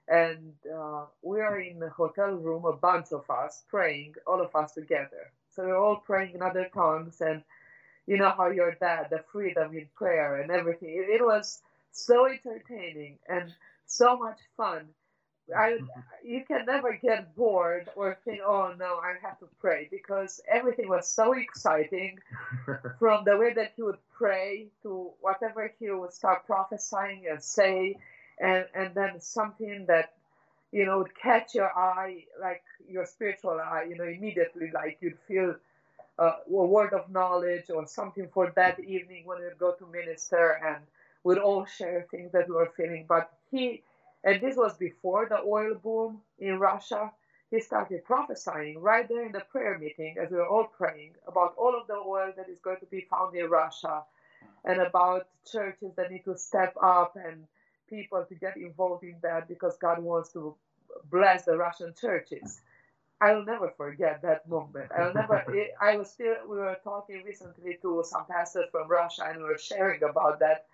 [0.06, 4.54] And uh, we are in a hotel room, a bunch of us praying, all of
[4.54, 5.32] us together.
[5.54, 7.42] So we're all praying in other tongues, and
[8.06, 10.90] you know how your dad, the freedom in prayer and everything.
[10.90, 13.54] It, it was so entertaining and
[13.86, 14.88] so much fun
[15.56, 15.78] I,
[16.24, 20.88] you can never get bored or think, oh no, I have to pray because everything
[20.88, 22.18] was so exciting
[22.98, 27.96] from the way that he would pray to whatever he would start prophesying and say,
[28.38, 30.14] and, and then something that,
[30.72, 35.18] you know, would catch your eye, like your spiritual eye, you know, immediately, like you'd
[35.26, 35.54] feel
[36.18, 40.60] uh, a word of knowledge or something for that evening when we'd go to minister
[40.64, 40.84] and
[41.24, 43.06] we'd all share things that we were feeling.
[43.08, 43.82] But he,
[44.24, 47.12] and this was before the oil boom in Russia.
[47.50, 51.54] he started prophesying right there in the prayer meeting as we were all praying about
[51.58, 54.02] all of the oil that is going to be found in Russia
[54.64, 57.46] and about churches that need to step up and
[57.88, 60.54] people to get involved in that because God wants to
[61.10, 62.60] bless the Russian churches.
[63.20, 64.90] I'll never forget that moment.
[64.96, 65.44] I'll never.
[65.80, 66.36] I was still.
[66.48, 70.66] We were talking recently to some pastors from Russia, and we were sharing about that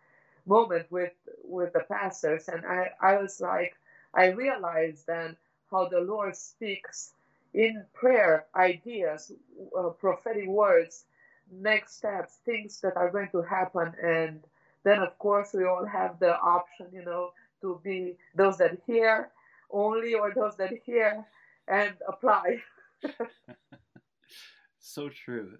[0.46, 1.12] moment with
[1.44, 3.74] with the pastors, and I I was like,
[4.14, 5.36] I realized then
[5.70, 7.12] how the Lord speaks
[7.54, 9.32] in prayer, ideas,
[9.78, 11.04] uh, prophetic words,
[11.50, 14.40] next steps, things that are going to happen, and
[14.84, 19.30] then of course we all have the option, you know, to be those that hear
[19.70, 21.24] only or those that hear
[21.68, 22.62] and apply.
[24.78, 25.58] so true.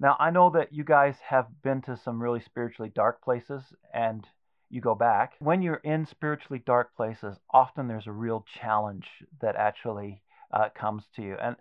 [0.00, 4.24] Now, I know that you guys have been to some really spiritually dark places and
[4.70, 5.32] you go back.
[5.40, 9.06] When you're in spiritually dark places, often there's a real challenge
[9.40, 11.36] that actually uh, comes to you.
[11.40, 11.56] And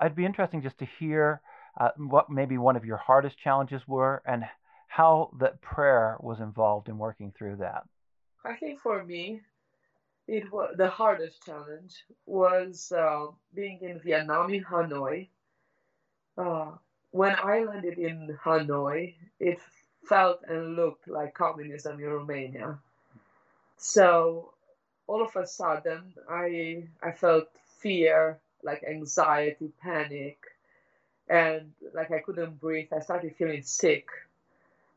[0.00, 1.40] I'd be interesting just to hear
[1.80, 4.44] uh, what maybe one of your hardest challenges were and
[4.88, 7.84] how that prayer was involved in working through that.
[8.44, 9.42] I think for me,
[10.26, 15.28] it was the hardest challenge was uh, being in Vietnam in Hanoi.
[17.20, 19.58] When I landed in Hanoi, it
[20.04, 22.78] felt and looked like communism in Romania.
[23.76, 24.52] So
[25.08, 27.48] all of a sudden, I I felt
[27.82, 30.38] fear, like anxiety, panic,
[31.28, 32.92] and like I couldn't breathe.
[32.92, 34.06] I started feeling sick,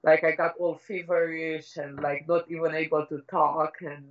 [0.03, 4.05] like I got all feverish and like not even able to talk and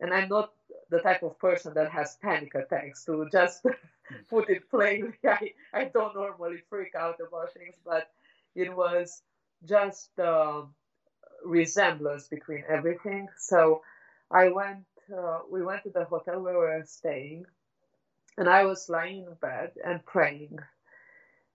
[0.00, 0.52] and I'm not
[0.92, 3.04] the type of person that has panic attacks.
[3.06, 3.64] To just
[4.30, 8.10] put it plainly, I, I don't normally freak out about things, but
[8.54, 9.22] it was
[9.66, 10.66] just the
[11.44, 13.28] resemblance between everything.
[13.38, 13.82] So
[14.30, 14.84] I went,
[15.16, 17.46] uh, we went to the hotel where we were staying,
[18.38, 20.58] and I was lying in bed and praying.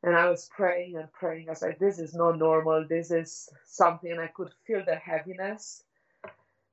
[0.04, 1.50] And I was praying and praying.
[1.50, 2.86] I was like, this is not normal.
[2.88, 4.18] This is something.
[4.20, 5.84] I could feel the heaviness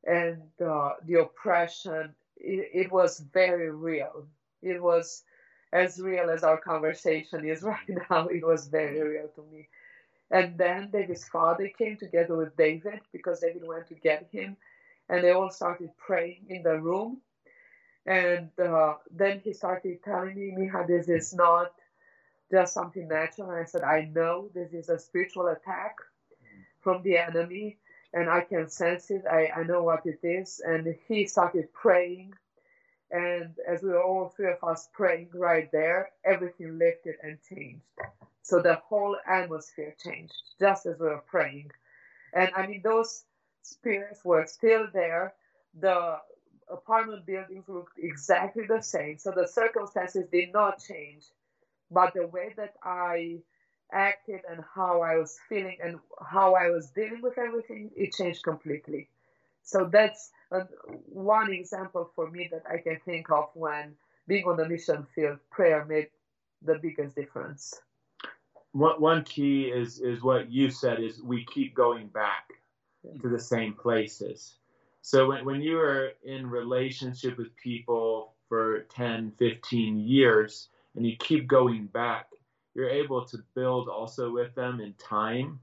[0.07, 4.27] and uh, the oppression, it, it, was very real.
[4.63, 5.23] It was
[5.73, 8.29] as real as our conversation is right now.
[8.29, 9.69] It was very real to me.
[10.31, 14.57] And then David's father came together with David because David went to get him,
[15.09, 17.21] and they all started praying in the room.
[18.07, 21.73] And uh, then he started telling me, Miha, this is not
[22.51, 23.51] just something natural.
[23.51, 25.97] And I said, I know this is a spiritual attack
[26.81, 27.79] from the enemy
[28.15, 29.25] and I can sense it.
[29.31, 30.63] I, I know what it is.
[30.65, 32.33] And he started praying.
[33.11, 37.83] And as we were all three of us praying right there, everything lifted and changed.
[38.43, 41.73] So the whole atmosphere changed just as we were praying.
[42.33, 43.25] And I mean, those
[43.63, 45.35] spirits were still there.
[45.81, 46.19] The
[46.71, 49.19] apartment buildings looked exactly the same.
[49.19, 51.25] So the circumstances did not change.
[51.91, 53.39] But the way that I
[53.95, 58.43] acted and how I was feeling and how I was dealing with everything, it changed
[58.43, 59.09] completely.
[59.63, 60.63] So that's a,
[61.07, 63.95] one example for me that I can think of when
[64.27, 66.09] being on the mission field, prayer made
[66.63, 67.81] the biggest difference.
[68.73, 72.51] One, one key is, is what you said is we keep going back
[73.23, 74.57] to the same places.
[75.03, 81.17] So when, when you are in relationship with people for 10, 15 years and you
[81.19, 82.29] keep going back,
[82.75, 85.61] you're able to build also with them in time.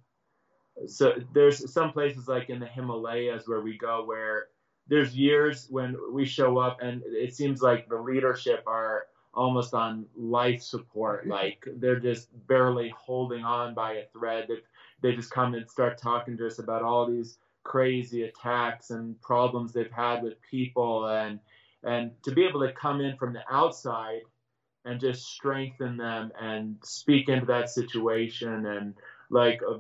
[0.88, 4.48] So there's some places like in the Himalayas where we go where
[4.88, 10.06] there's years when we show up and it seems like the leadership are almost on
[10.16, 11.28] life support.
[11.28, 14.48] Like they're just barely holding on by a thread.
[14.48, 14.56] They,
[15.02, 19.72] they just come and start talking to us about all these crazy attacks and problems
[19.72, 21.08] they've had with people.
[21.08, 21.40] And
[21.84, 24.22] and to be able to come in from the outside
[24.86, 28.66] and just strengthen them and speak into that situation.
[28.66, 28.96] And
[29.30, 29.80] like uh,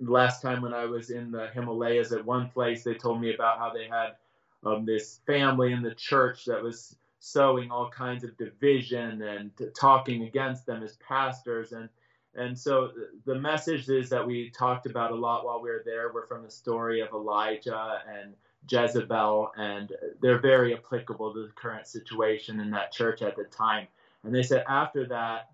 [0.00, 3.58] last time when I was in the Himalayas at one place, they told me about
[3.58, 4.16] how they had
[4.64, 10.24] um, this family in the church that was sowing all kinds of division and talking
[10.24, 11.88] against them as pastors and
[12.34, 12.92] and so
[13.26, 16.44] the message is that we talked about a lot while we were there were from
[16.44, 18.34] the story of Elijah and
[18.68, 23.88] Jezebel, and they're very applicable to the current situation in that church at the time.
[24.24, 25.50] And they said after that,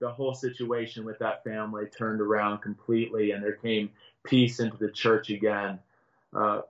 [0.00, 3.90] the whole situation with that family turned around completely, and there came
[4.24, 5.78] peace into the church again.
[6.34, 6.62] Uh,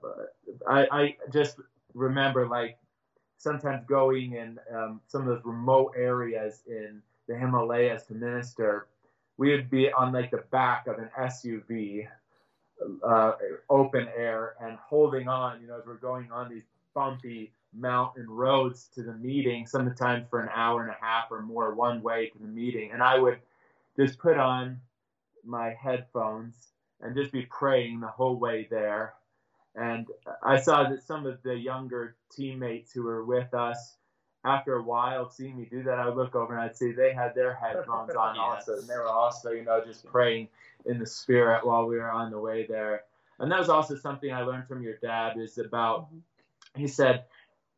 [0.67, 1.57] I, I, just
[1.93, 2.77] remember like
[3.37, 8.87] sometimes going in um, some of those remote areas in the Himalayas to minister.
[9.37, 12.07] We would be on like the back of an SUV,
[13.03, 13.31] uh,
[13.69, 15.61] open air, and holding on.
[15.61, 20.41] You know, as we're going on these bumpy mountain roads to the meeting, sometimes for
[20.41, 22.91] an hour and a half or more one way to the meeting.
[22.91, 23.39] And I would
[23.97, 24.79] just put on
[25.43, 26.55] my headphones
[27.01, 29.13] and just be praying the whole way there.
[29.75, 30.07] And
[30.43, 33.97] I saw that some of the younger teammates who were with us,
[34.45, 37.13] after a while, seeing me do that, I would look over and I'd see they
[37.13, 38.43] had their headphones on yes.
[38.45, 38.77] also.
[38.77, 40.49] And they were also, you know, just praying
[40.85, 43.03] in the spirit while we were on the way there.
[43.39, 46.79] And that was also something I learned from your dad is about, mm-hmm.
[46.81, 47.23] he said,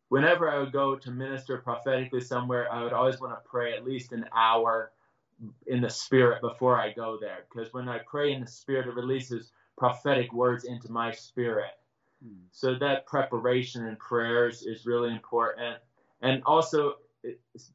[0.10, 3.86] whenever I would go to minister prophetically somewhere, I would always want to pray at
[3.86, 4.92] least an hour
[5.68, 7.46] in the spirit before I go there.
[7.50, 11.72] Because when I pray in the spirit, it releases prophetic words into my spirit.
[12.24, 12.44] Hmm.
[12.52, 15.78] So that preparation and prayers is really important.
[16.22, 16.96] And also,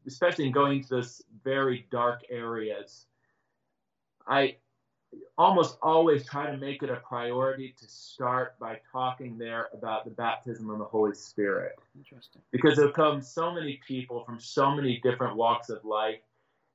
[0.07, 3.07] especially in going to those very dark areas,
[4.27, 4.57] I
[5.37, 10.11] almost always try to make it a priority to start by talking there about the
[10.11, 11.79] baptism of the Holy Spirit.
[11.97, 12.43] Interesting.
[12.53, 16.21] Because there come so many people from so many different walks of life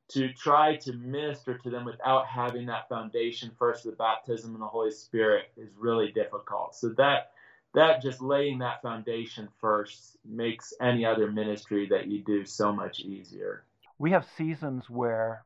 [0.08, 4.60] to try to minister to them without having that foundation first of the baptism in
[4.60, 6.76] the Holy Spirit is really difficult.
[6.76, 7.32] So that
[7.74, 13.02] that just laying that foundation first makes any other ministry that you do so much
[13.02, 13.64] easier.
[14.00, 15.44] We have seasons where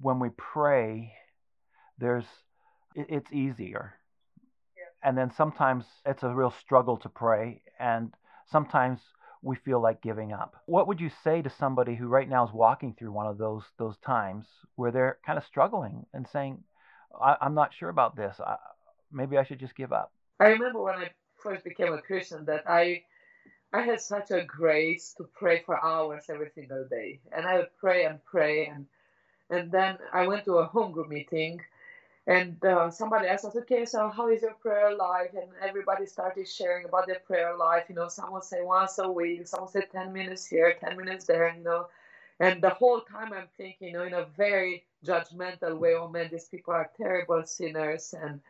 [0.00, 1.12] when we pray,
[1.98, 2.24] there's
[2.94, 3.94] it, it's easier.
[4.76, 5.08] Yeah.
[5.08, 8.12] And then sometimes it's a real struggle to pray and
[8.50, 9.00] sometimes
[9.42, 10.56] we feel like giving up.
[10.66, 13.62] What would you say to somebody who right now is walking through one of those
[13.78, 16.62] those times where they're kind of struggling and saying,
[17.20, 18.38] I, am not sure about this.
[18.40, 18.56] I,
[19.12, 22.68] maybe I should just give up." I remember when I first became a Christian that
[22.68, 23.04] I
[23.72, 27.76] I had such a grace to pray for hours every single day, and I would
[27.78, 28.86] pray and pray, and
[29.50, 31.60] and then I went to a home group meeting
[32.26, 35.30] and uh, somebody asked us, okay, so how is your prayer life?
[35.34, 37.84] And everybody started sharing about their prayer life.
[37.88, 41.54] You know, someone say once a week, someone said 10 minutes here, 10 minutes there,
[41.56, 41.86] you know.
[42.40, 46.28] And the whole time I'm thinking, you know, in a very judgmental way, oh man,
[46.32, 48.12] these people are terrible sinners.
[48.20, 48.40] And,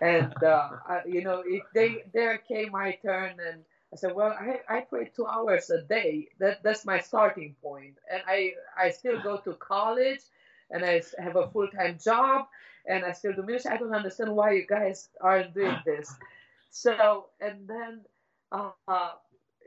[0.00, 3.64] and uh, I, you know, if they, there came my turn and
[3.94, 6.26] I said, well, I, I pray two hours a day.
[6.40, 7.94] That, that's my starting point.
[8.12, 10.18] And I, I still go to college
[10.72, 12.46] and I have a full time job
[12.86, 13.70] and I still do ministry.
[13.70, 16.12] I don't understand why you guys aren't doing this.
[16.70, 18.00] So, and then
[18.50, 19.12] uh,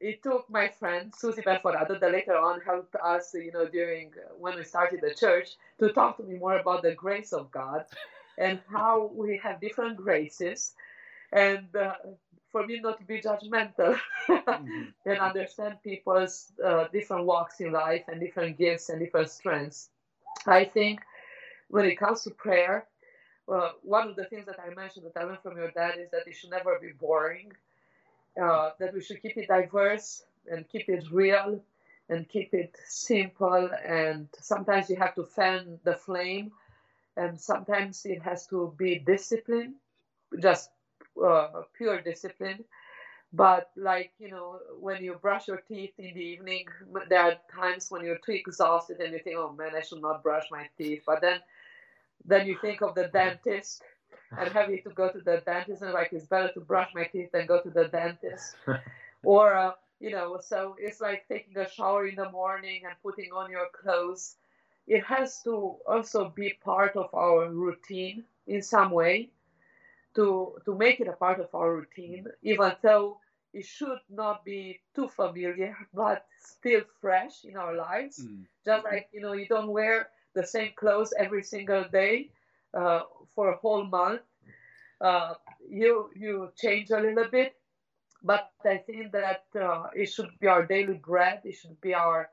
[0.01, 4.33] it took my friend Susie Perforado, that later on helped us, you know, during uh,
[4.37, 7.85] when we started the church, to talk to me more about the grace of God
[8.37, 10.73] and how we have different graces.
[11.31, 11.95] And uh,
[12.57, 13.95] for me not to be judgmental
[14.27, 14.83] mm-hmm.
[15.05, 19.89] and understand people's uh, different walks in life and different gifts and different strengths.
[20.47, 21.01] I think
[21.69, 22.85] when it comes to prayer,
[23.47, 26.09] uh, one of the things that I mentioned that I learned from your dad is
[26.11, 27.51] that it should never be boring,
[28.41, 31.61] uh, that we should keep it diverse and keep it real
[32.09, 33.69] and keep it simple.
[33.85, 36.51] And sometimes you have to fan the flame,
[37.15, 39.75] and sometimes it has to be discipline,
[40.39, 40.71] just
[41.23, 42.63] uh, pure discipline.
[43.33, 46.65] But like you know, when you brush your teeth in the evening,
[47.09, 50.23] there are times when you're too exhausted and you think, "Oh man, I should not
[50.23, 51.39] brush my teeth." But then,
[52.25, 53.83] then you think of the dentist
[54.37, 57.31] and having to go to the dentist, and like it's better to brush my teeth
[57.33, 58.55] than go to the dentist.
[59.23, 63.31] or uh, you know, so it's like taking a shower in the morning and putting
[63.33, 64.35] on your clothes.
[64.87, 69.31] It has to also be part of our routine in some way
[70.17, 73.19] to to make it a part of our routine, even though
[73.53, 78.19] it should not be too familiar, but still fresh in our lives.
[78.25, 78.45] Mm.
[78.65, 82.29] Just like you know, you don't wear the same clothes every single day
[82.73, 83.01] uh,
[83.35, 84.21] for a whole month.
[84.99, 85.35] Uh,
[85.69, 87.55] you you change a little bit,
[88.23, 91.41] but I think that uh, it should be our daily bread.
[91.45, 92.29] It should be our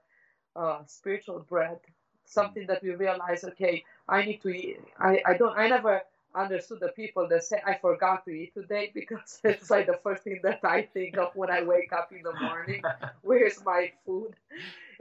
[0.56, 1.78] uh, spiritual bread.
[2.26, 4.80] Something that we realize, okay, I need to eat.
[4.98, 5.56] I, I don't.
[5.58, 6.00] I never
[6.34, 10.24] understood the people that say I forgot to eat today because it's like the first
[10.24, 12.82] thing that I think of when I wake up in the morning.
[13.22, 14.34] Where's my food?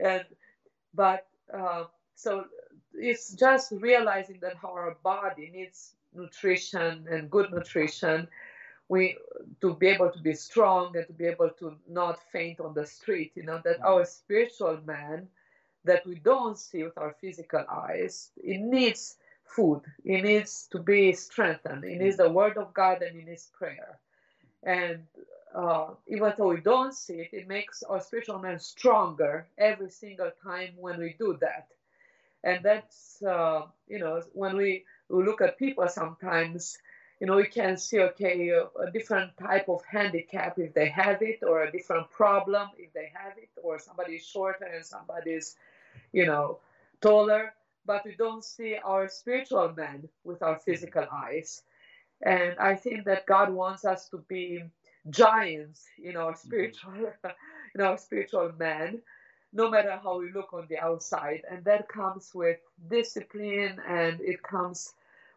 [0.00, 0.24] And
[0.94, 2.46] but uh, so
[2.94, 8.28] it's just realizing that our body needs nutrition and good nutrition.
[8.88, 9.16] We
[9.60, 12.86] to be able to be strong and to be able to not faint on the
[12.86, 13.32] street.
[13.34, 15.28] You know that our spiritual man
[15.84, 19.16] that we don't see with our physical eyes it needs
[19.54, 19.82] food.
[20.04, 21.84] It needs to be strengthened.
[21.84, 23.98] It needs the word of God and it needs prayer.
[24.62, 25.04] And
[25.54, 30.32] uh, even though we don't see it, it makes our spiritual man stronger every single
[30.42, 31.68] time when we do that.
[32.42, 36.78] And that's, uh, you know, when we, we look at people sometimes,
[37.20, 41.22] you know, we can see, okay, a, a different type of handicap if they have
[41.22, 45.30] it, or a different problem if they have it, or somebody is shorter and somebody
[45.30, 45.56] is,
[46.12, 46.58] you know,
[47.00, 47.54] taller.
[47.86, 51.62] But we don't see our spiritual man with our physical eyes.
[52.22, 54.62] And I think that God wants us to be
[55.10, 56.92] giants in our spiritual,
[57.74, 59.02] in our spiritual man,
[59.52, 61.42] no matter how we look on the outside.
[61.50, 62.58] And that comes with
[62.88, 64.94] discipline and it comes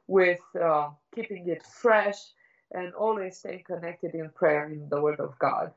[0.08, 2.18] with uh, keeping it fresh
[2.72, 5.72] and always staying connected in prayer in the Word of God.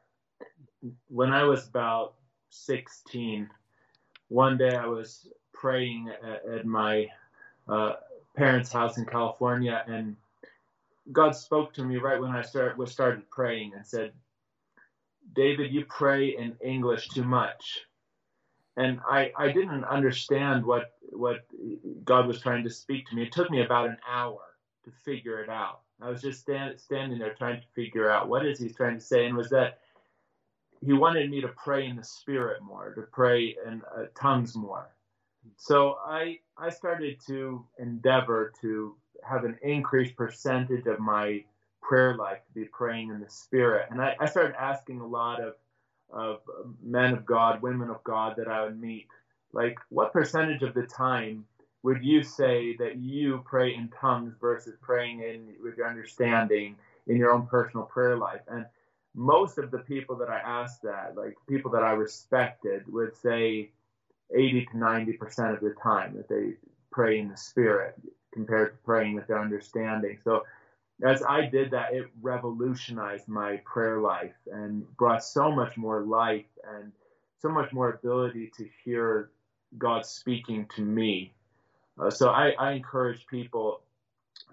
[1.09, 2.15] When I was about
[2.51, 3.49] 16,
[4.29, 7.07] one day I was praying at, at my
[7.69, 7.95] uh,
[8.37, 10.17] parents' house in California, and
[11.13, 14.13] God spoke to me right when I start, was started praying and said,
[15.35, 17.81] David, you pray in English too much.
[18.77, 21.45] And I, I didn't understand what what
[22.05, 23.25] God was trying to speak to me.
[23.25, 24.41] It took me about an hour
[24.85, 25.81] to figure it out.
[26.01, 29.05] I was just stand, standing there trying to figure out what is he trying to
[29.05, 29.81] say, and was that
[30.81, 34.89] he wanted me to pray in the spirit more, to pray in uh, tongues more.
[35.57, 38.95] So I I started to endeavor to
[39.29, 41.45] have an increased percentage of my
[41.83, 45.41] prayer life to be praying in the spirit, and I, I started asking a lot
[45.41, 45.55] of
[46.11, 46.41] of
[46.83, 49.07] men of God, women of God that I would meet
[49.53, 51.45] like what percentage of the time
[51.83, 56.77] would you say that you pray in tongues versus praying in with your understanding
[57.07, 58.43] in your own personal prayer life?
[58.49, 58.67] And
[59.15, 63.69] most of the people that i asked that like people that i respected would say
[64.35, 66.55] 80 to 90 percent of the time that they
[66.91, 67.95] pray in the spirit
[68.33, 70.45] compared to praying with their understanding so
[71.05, 76.47] as i did that it revolutionized my prayer life and brought so much more life
[76.77, 76.93] and
[77.41, 79.31] so much more ability to hear
[79.79, 81.33] God speaking to me.
[81.99, 83.81] Uh, so I, I encourage people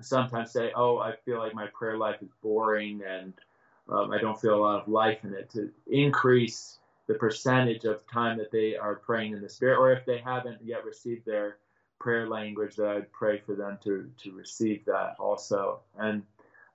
[0.02, 3.34] sometimes say, "Oh, I feel like my prayer life is boring and
[3.90, 8.06] um, I don't feel a lot of life in it." To increase the percentage of
[8.12, 11.58] time that they are praying in the Spirit, or if they haven't yet received their
[12.00, 15.80] prayer language, that I'd pray for them to to receive that also.
[15.98, 16.24] And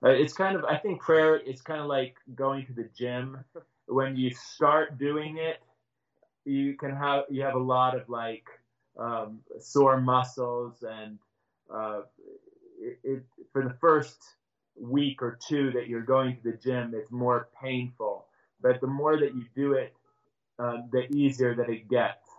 [0.03, 3.43] uh, it's kind of, I think prayer is kind of like going to the gym.
[3.85, 5.61] When you start doing it,
[6.45, 8.45] you can have you have a lot of like
[8.97, 11.17] um, sore muscles and
[11.73, 12.01] uh,
[12.79, 14.21] it, it, for the first
[14.79, 18.25] week or two that you're going to the gym it's more painful
[18.61, 19.93] but the more that you do it
[20.59, 22.29] uh, the easier that it gets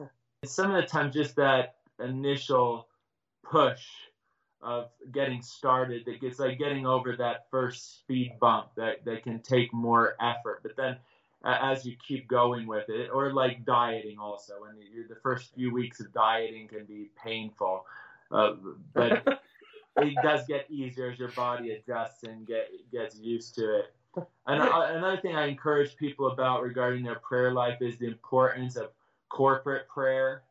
[0.45, 2.89] some of the times, just that initial
[3.43, 3.85] push
[4.63, 9.39] of getting started that gets like getting over that first speed bump that, that can
[9.41, 10.97] take more effort but then
[11.45, 14.55] as you keep going with it, or like dieting also.
[14.61, 14.77] When
[15.09, 17.85] the first few weeks of dieting can be painful,
[18.31, 18.55] uh,
[18.95, 19.43] but
[19.99, 23.95] it does get easier as your body adjusts and get gets used to it.
[24.47, 28.91] And another thing I encourage people about regarding their prayer life is the importance of
[29.31, 30.43] corporate prayer.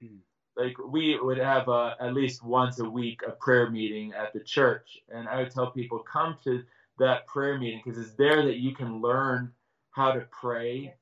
[0.00, 0.16] Hmm.
[0.56, 4.40] Like we would have a, at least once a week a prayer meeting at the
[4.40, 6.62] church, and I would tell people come to
[6.98, 9.52] that prayer meeting because it's there that you can learn
[9.90, 10.94] how to pray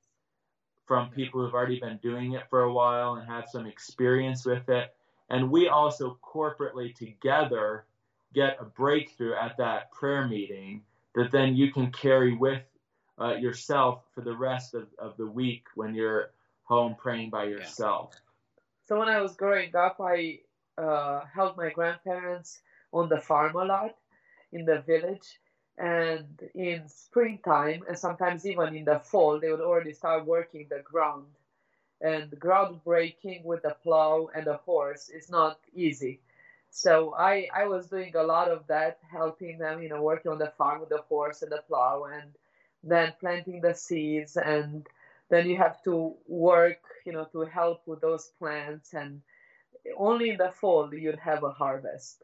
[0.87, 4.69] from people who've already been doing it for a while and have some experience with
[4.69, 4.95] it.
[5.31, 7.87] And we also corporately together
[8.35, 10.83] get a breakthrough at that prayer meeting
[11.15, 12.63] that then you can carry with
[13.21, 16.31] uh, yourself for the rest of, of the week when you're
[16.65, 18.15] home praying by yourself.
[18.87, 20.41] So when I was growing up, I
[20.77, 22.61] uh, helped my grandparents
[22.93, 23.97] on the farm a lot
[24.53, 25.41] in the village.
[25.77, 30.83] And in springtime and sometimes even in the fall they would already start working the
[30.85, 31.27] ground.
[32.01, 36.21] And ground breaking with a plow and a horse is not easy
[36.75, 40.39] so i i was doing a lot of that helping them you know working on
[40.39, 42.33] the farm with the horse and the plow and
[42.85, 44.37] then planting the seeds.
[44.37, 44.87] And
[45.31, 48.93] then you have to work you know to help with those plants.
[48.95, 49.23] And
[49.97, 52.23] only in the fall you'd have a harvest.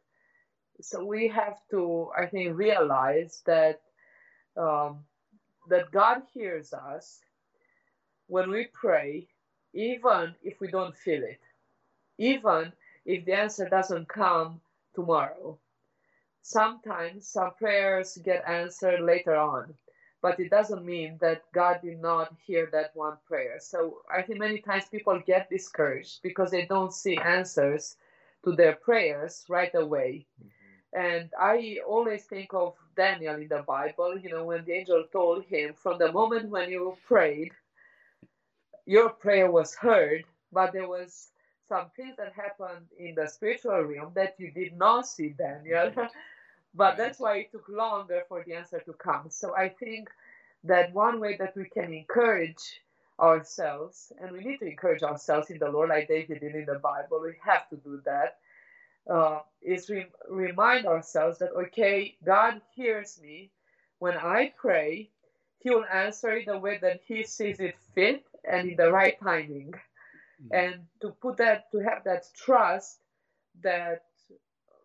[0.82, 3.80] So we have to, I think, realize that
[4.56, 5.00] um,
[5.68, 7.20] that God hears us
[8.28, 9.28] when we pray,
[9.74, 11.40] even if we don't feel it,
[12.18, 12.72] even
[13.04, 14.60] if the answer doesn't come
[14.94, 15.58] tomorrow.
[16.42, 19.74] Sometimes some prayers get answered later on,
[20.22, 23.58] but it doesn't mean that God did not hear that one prayer.
[23.60, 27.96] So I think many times people get discouraged because they don't see answers
[28.44, 30.26] to their prayers right away.
[30.42, 30.48] Mm-hmm.
[30.92, 35.44] And I always think of Daniel in the Bible, you know, when the angel told
[35.44, 37.52] him, from the moment when you prayed,
[38.86, 41.28] your prayer was heard, but there was
[41.70, 45.92] some things that happened in the spiritual realm that you did not see, Daniel.
[46.74, 49.26] but that's why it took longer for the answer to come.
[49.30, 50.10] So I think
[50.64, 52.82] that one way that we can encourage
[53.20, 56.80] ourselves, and we need to encourage ourselves in the Lord, like David did in the
[56.80, 58.38] Bible, we have to do that.
[59.10, 63.50] Uh, is re- remind ourselves that okay, God hears me
[63.98, 65.10] when I pray.
[65.60, 69.18] He will answer in the way that He sees it fit and in the right
[69.22, 69.74] timing.
[70.42, 70.54] Mm-hmm.
[70.54, 73.00] And to put that, to have that trust
[73.62, 74.04] that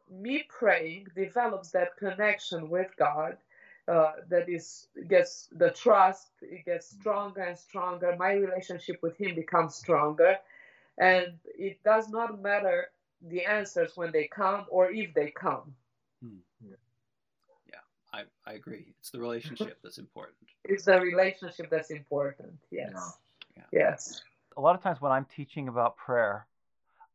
[0.09, 3.37] me praying develops that connection with God.
[3.87, 8.15] Uh, that is gets the trust it gets stronger and stronger.
[8.17, 10.37] My relationship with him becomes stronger.
[10.97, 12.89] And it does not matter
[13.21, 15.75] the answers when they come or if they come.
[16.23, 16.37] Hmm.
[16.67, 17.75] yeah.
[18.11, 18.87] I, I agree.
[18.99, 20.37] It's the relationship that's important.
[20.63, 22.57] It's the relationship that's important.
[22.71, 23.19] Yes.
[23.55, 23.63] Yeah.
[23.71, 24.23] yes
[24.57, 26.47] a lot of times when i'm teaching about prayer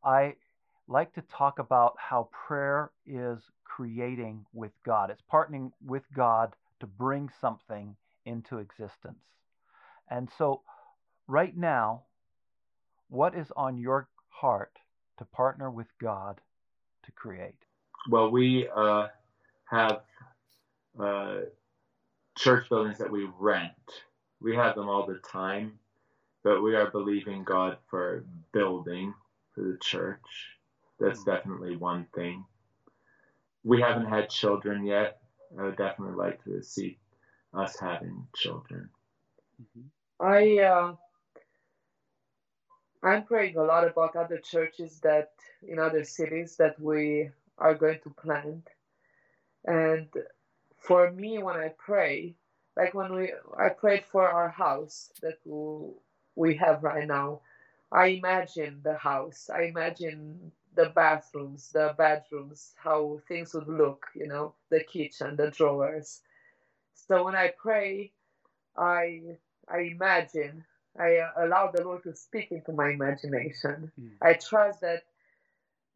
[0.04, 0.34] i
[0.90, 5.10] like to talk about how prayer is creating with God.
[5.10, 9.22] It's partnering with God to bring something into existence.
[10.10, 10.62] And so,
[11.28, 12.02] right now,
[13.08, 14.76] what is on your heart
[15.18, 16.40] to partner with God
[17.04, 17.54] to create?
[18.10, 19.06] Well, we uh,
[19.66, 20.00] have
[20.98, 21.36] uh,
[22.36, 23.72] church buildings that we rent.
[24.40, 25.78] We have them all the time,
[26.42, 29.14] but we are believing God for building
[29.54, 30.20] for the church.
[30.98, 32.44] That's definitely one thing.
[33.64, 35.18] We haven't had children yet.
[35.58, 36.98] I would definitely like to see
[37.52, 38.88] us having children.
[39.60, 40.24] Mm-hmm.
[40.24, 40.94] I uh,
[43.02, 45.32] I'm praying a lot about other churches that
[45.66, 48.68] in other cities that we are going to plant.
[49.64, 50.08] And
[50.78, 52.34] for me, when I pray,
[52.76, 55.38] like when we I prayed for our house that
[56.40, 57.42] we have right now,
[57.92, 59.50] I imagine the house.
[59.54, 65.50] I imagine the bathrooms, the bedrooms, how things would look, you know, the kitchen, the
[65.52, 66.22] drawers.
[66.94, 68.12] So when I pray,
[68.76, 69.22] I
[69.68, 70.64] I imagine,
[70.98, 73.92] I uh, allow the Lord to speak into my imagination.
[74.00, 74.12] Mm.
[74.22, 75.04] I trust that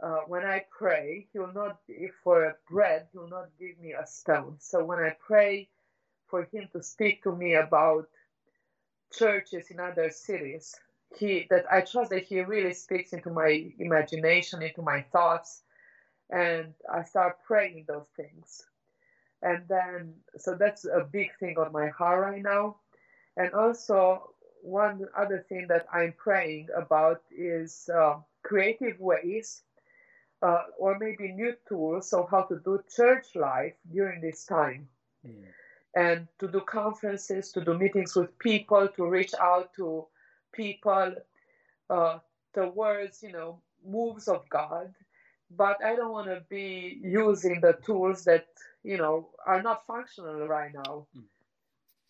[0.03, 3.95] uh, when I pray, He will not, if for bread, He will not give me
[3.95, 4.57] a stone.
[4.61, 5.69] So when I pray
[6.29, 8.09] for Him to speak to me about
[9.19, 10.75] churches in other cities,
[11.17, 15.63] he that I trust that he really speaks into my imagination, into my thoughts,
[16.31, 18.67] and I start praying those things.
[19.43, 22.77] And then, so that's a big thing on my heart right now.
[23.37, 24.31] And also,
[24.63, 29.63] one other thing that I'm praying about is uh, creative ways
[30.43, 34.89] uh, or maybe new tools of how to do church life during this time.
[35.27, 35.45] Mm.
[35.97, 40.07] And to do conferences, to do meetings with people, to reach out to
[40.53, 41.15] people
[41.89, 42.19] uh,
[42.53, 44.93] towards, you know, moves of God.
[45.57, 48.47] But I don't want to be using the tools that,
[48.83, 51.07] you know, are not functional right now.
[51.17, 51.23] Mm.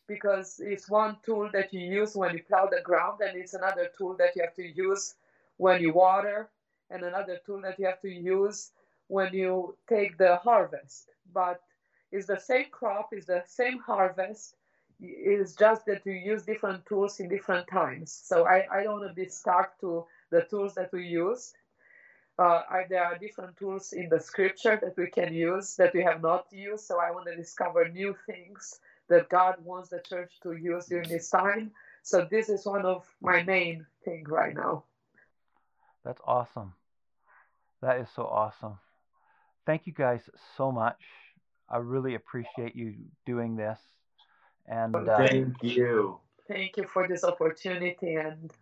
[0.06, 3.90] Because it's one tool that you use when you plow the ground, and it's another
[3.96, 5.14] tool that you have to use
[5.56, 6.48] when you water,
[6.90, 8.70] and another tool that you have to use
[9.08, 11.10] when you take the harvest.
[11.32, 11.60] But
[12.14, 14.54] it's the same crop, it's the same harvest,
[15.00, 18.12] it's just that we use different tools in different times.
[18.24, 21.52] So I, I don't want to be stuck to the tools that we use.
[22.38, 26.02] Uh, I, there are different tools in the scripture that we can use that we
[26.02, 26.84] have not used.
[26.84, 31.08] So I want to discover new things that God wants the church to use during
[31.08, 31.72] this time.
[32.02, 34.84] So this is one of my main thing right now.
[36.04, 36.74] That's awesome.
[37.82, 38.78] That is so awesome.
[39.66, 40.22] Thank you guys
[40.56, 41.00] so much.
[41.68, 42.94] I really appreciate you
[43.26, 43.78] doing this.
[44.66, 46.18] And uh, thank you.
[46.48, 48.52] Thank you for this opportunity and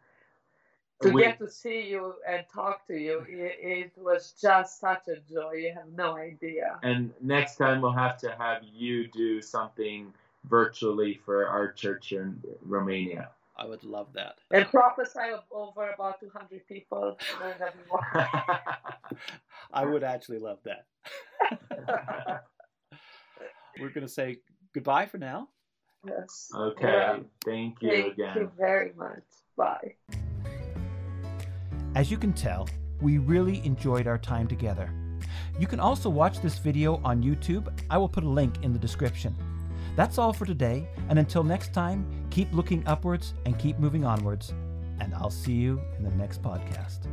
[1.03, 3.25] to we, get to see you and talk to you.
[3.29, 5.53] It, it, was just such a joy.
[5.55, 6.79] You have no idea.
[6.83, 10.13] And next time we'll have to have you do something
[10.45, 13.31] virtually for our church in Romania.
[13.57, 14.37] I would love that.
[14.51, 17.19] And prophesy over about 200 people.
[19.73, 20.87] I would actually love that.
[23.81, 24.39] We're going to say
[24.75, 25.49] goodbye for now.
[26.07, 26.51] Yes.
[26.55, 26.87] Okay.
[26.87, 27.19] Yeah.
[27.45, 28.35] Thank you Thank again.
[28.35, 29.23] Thank you very much.
[29.57, 29.95] Bye.
[31.95, 32.69] As you can tell,
[33.01, 34.91] we really enjoyed our time together.
[35.59, 37.69] You can also watch this video on YouTube.
[37.91, 39.35] I will put a link in the description.
[39.95, 44.55] That's all for today, and until next time, keep looking upwards and keep moving onwards.
[45.01, 47.12] And I'll see you in the next podcast.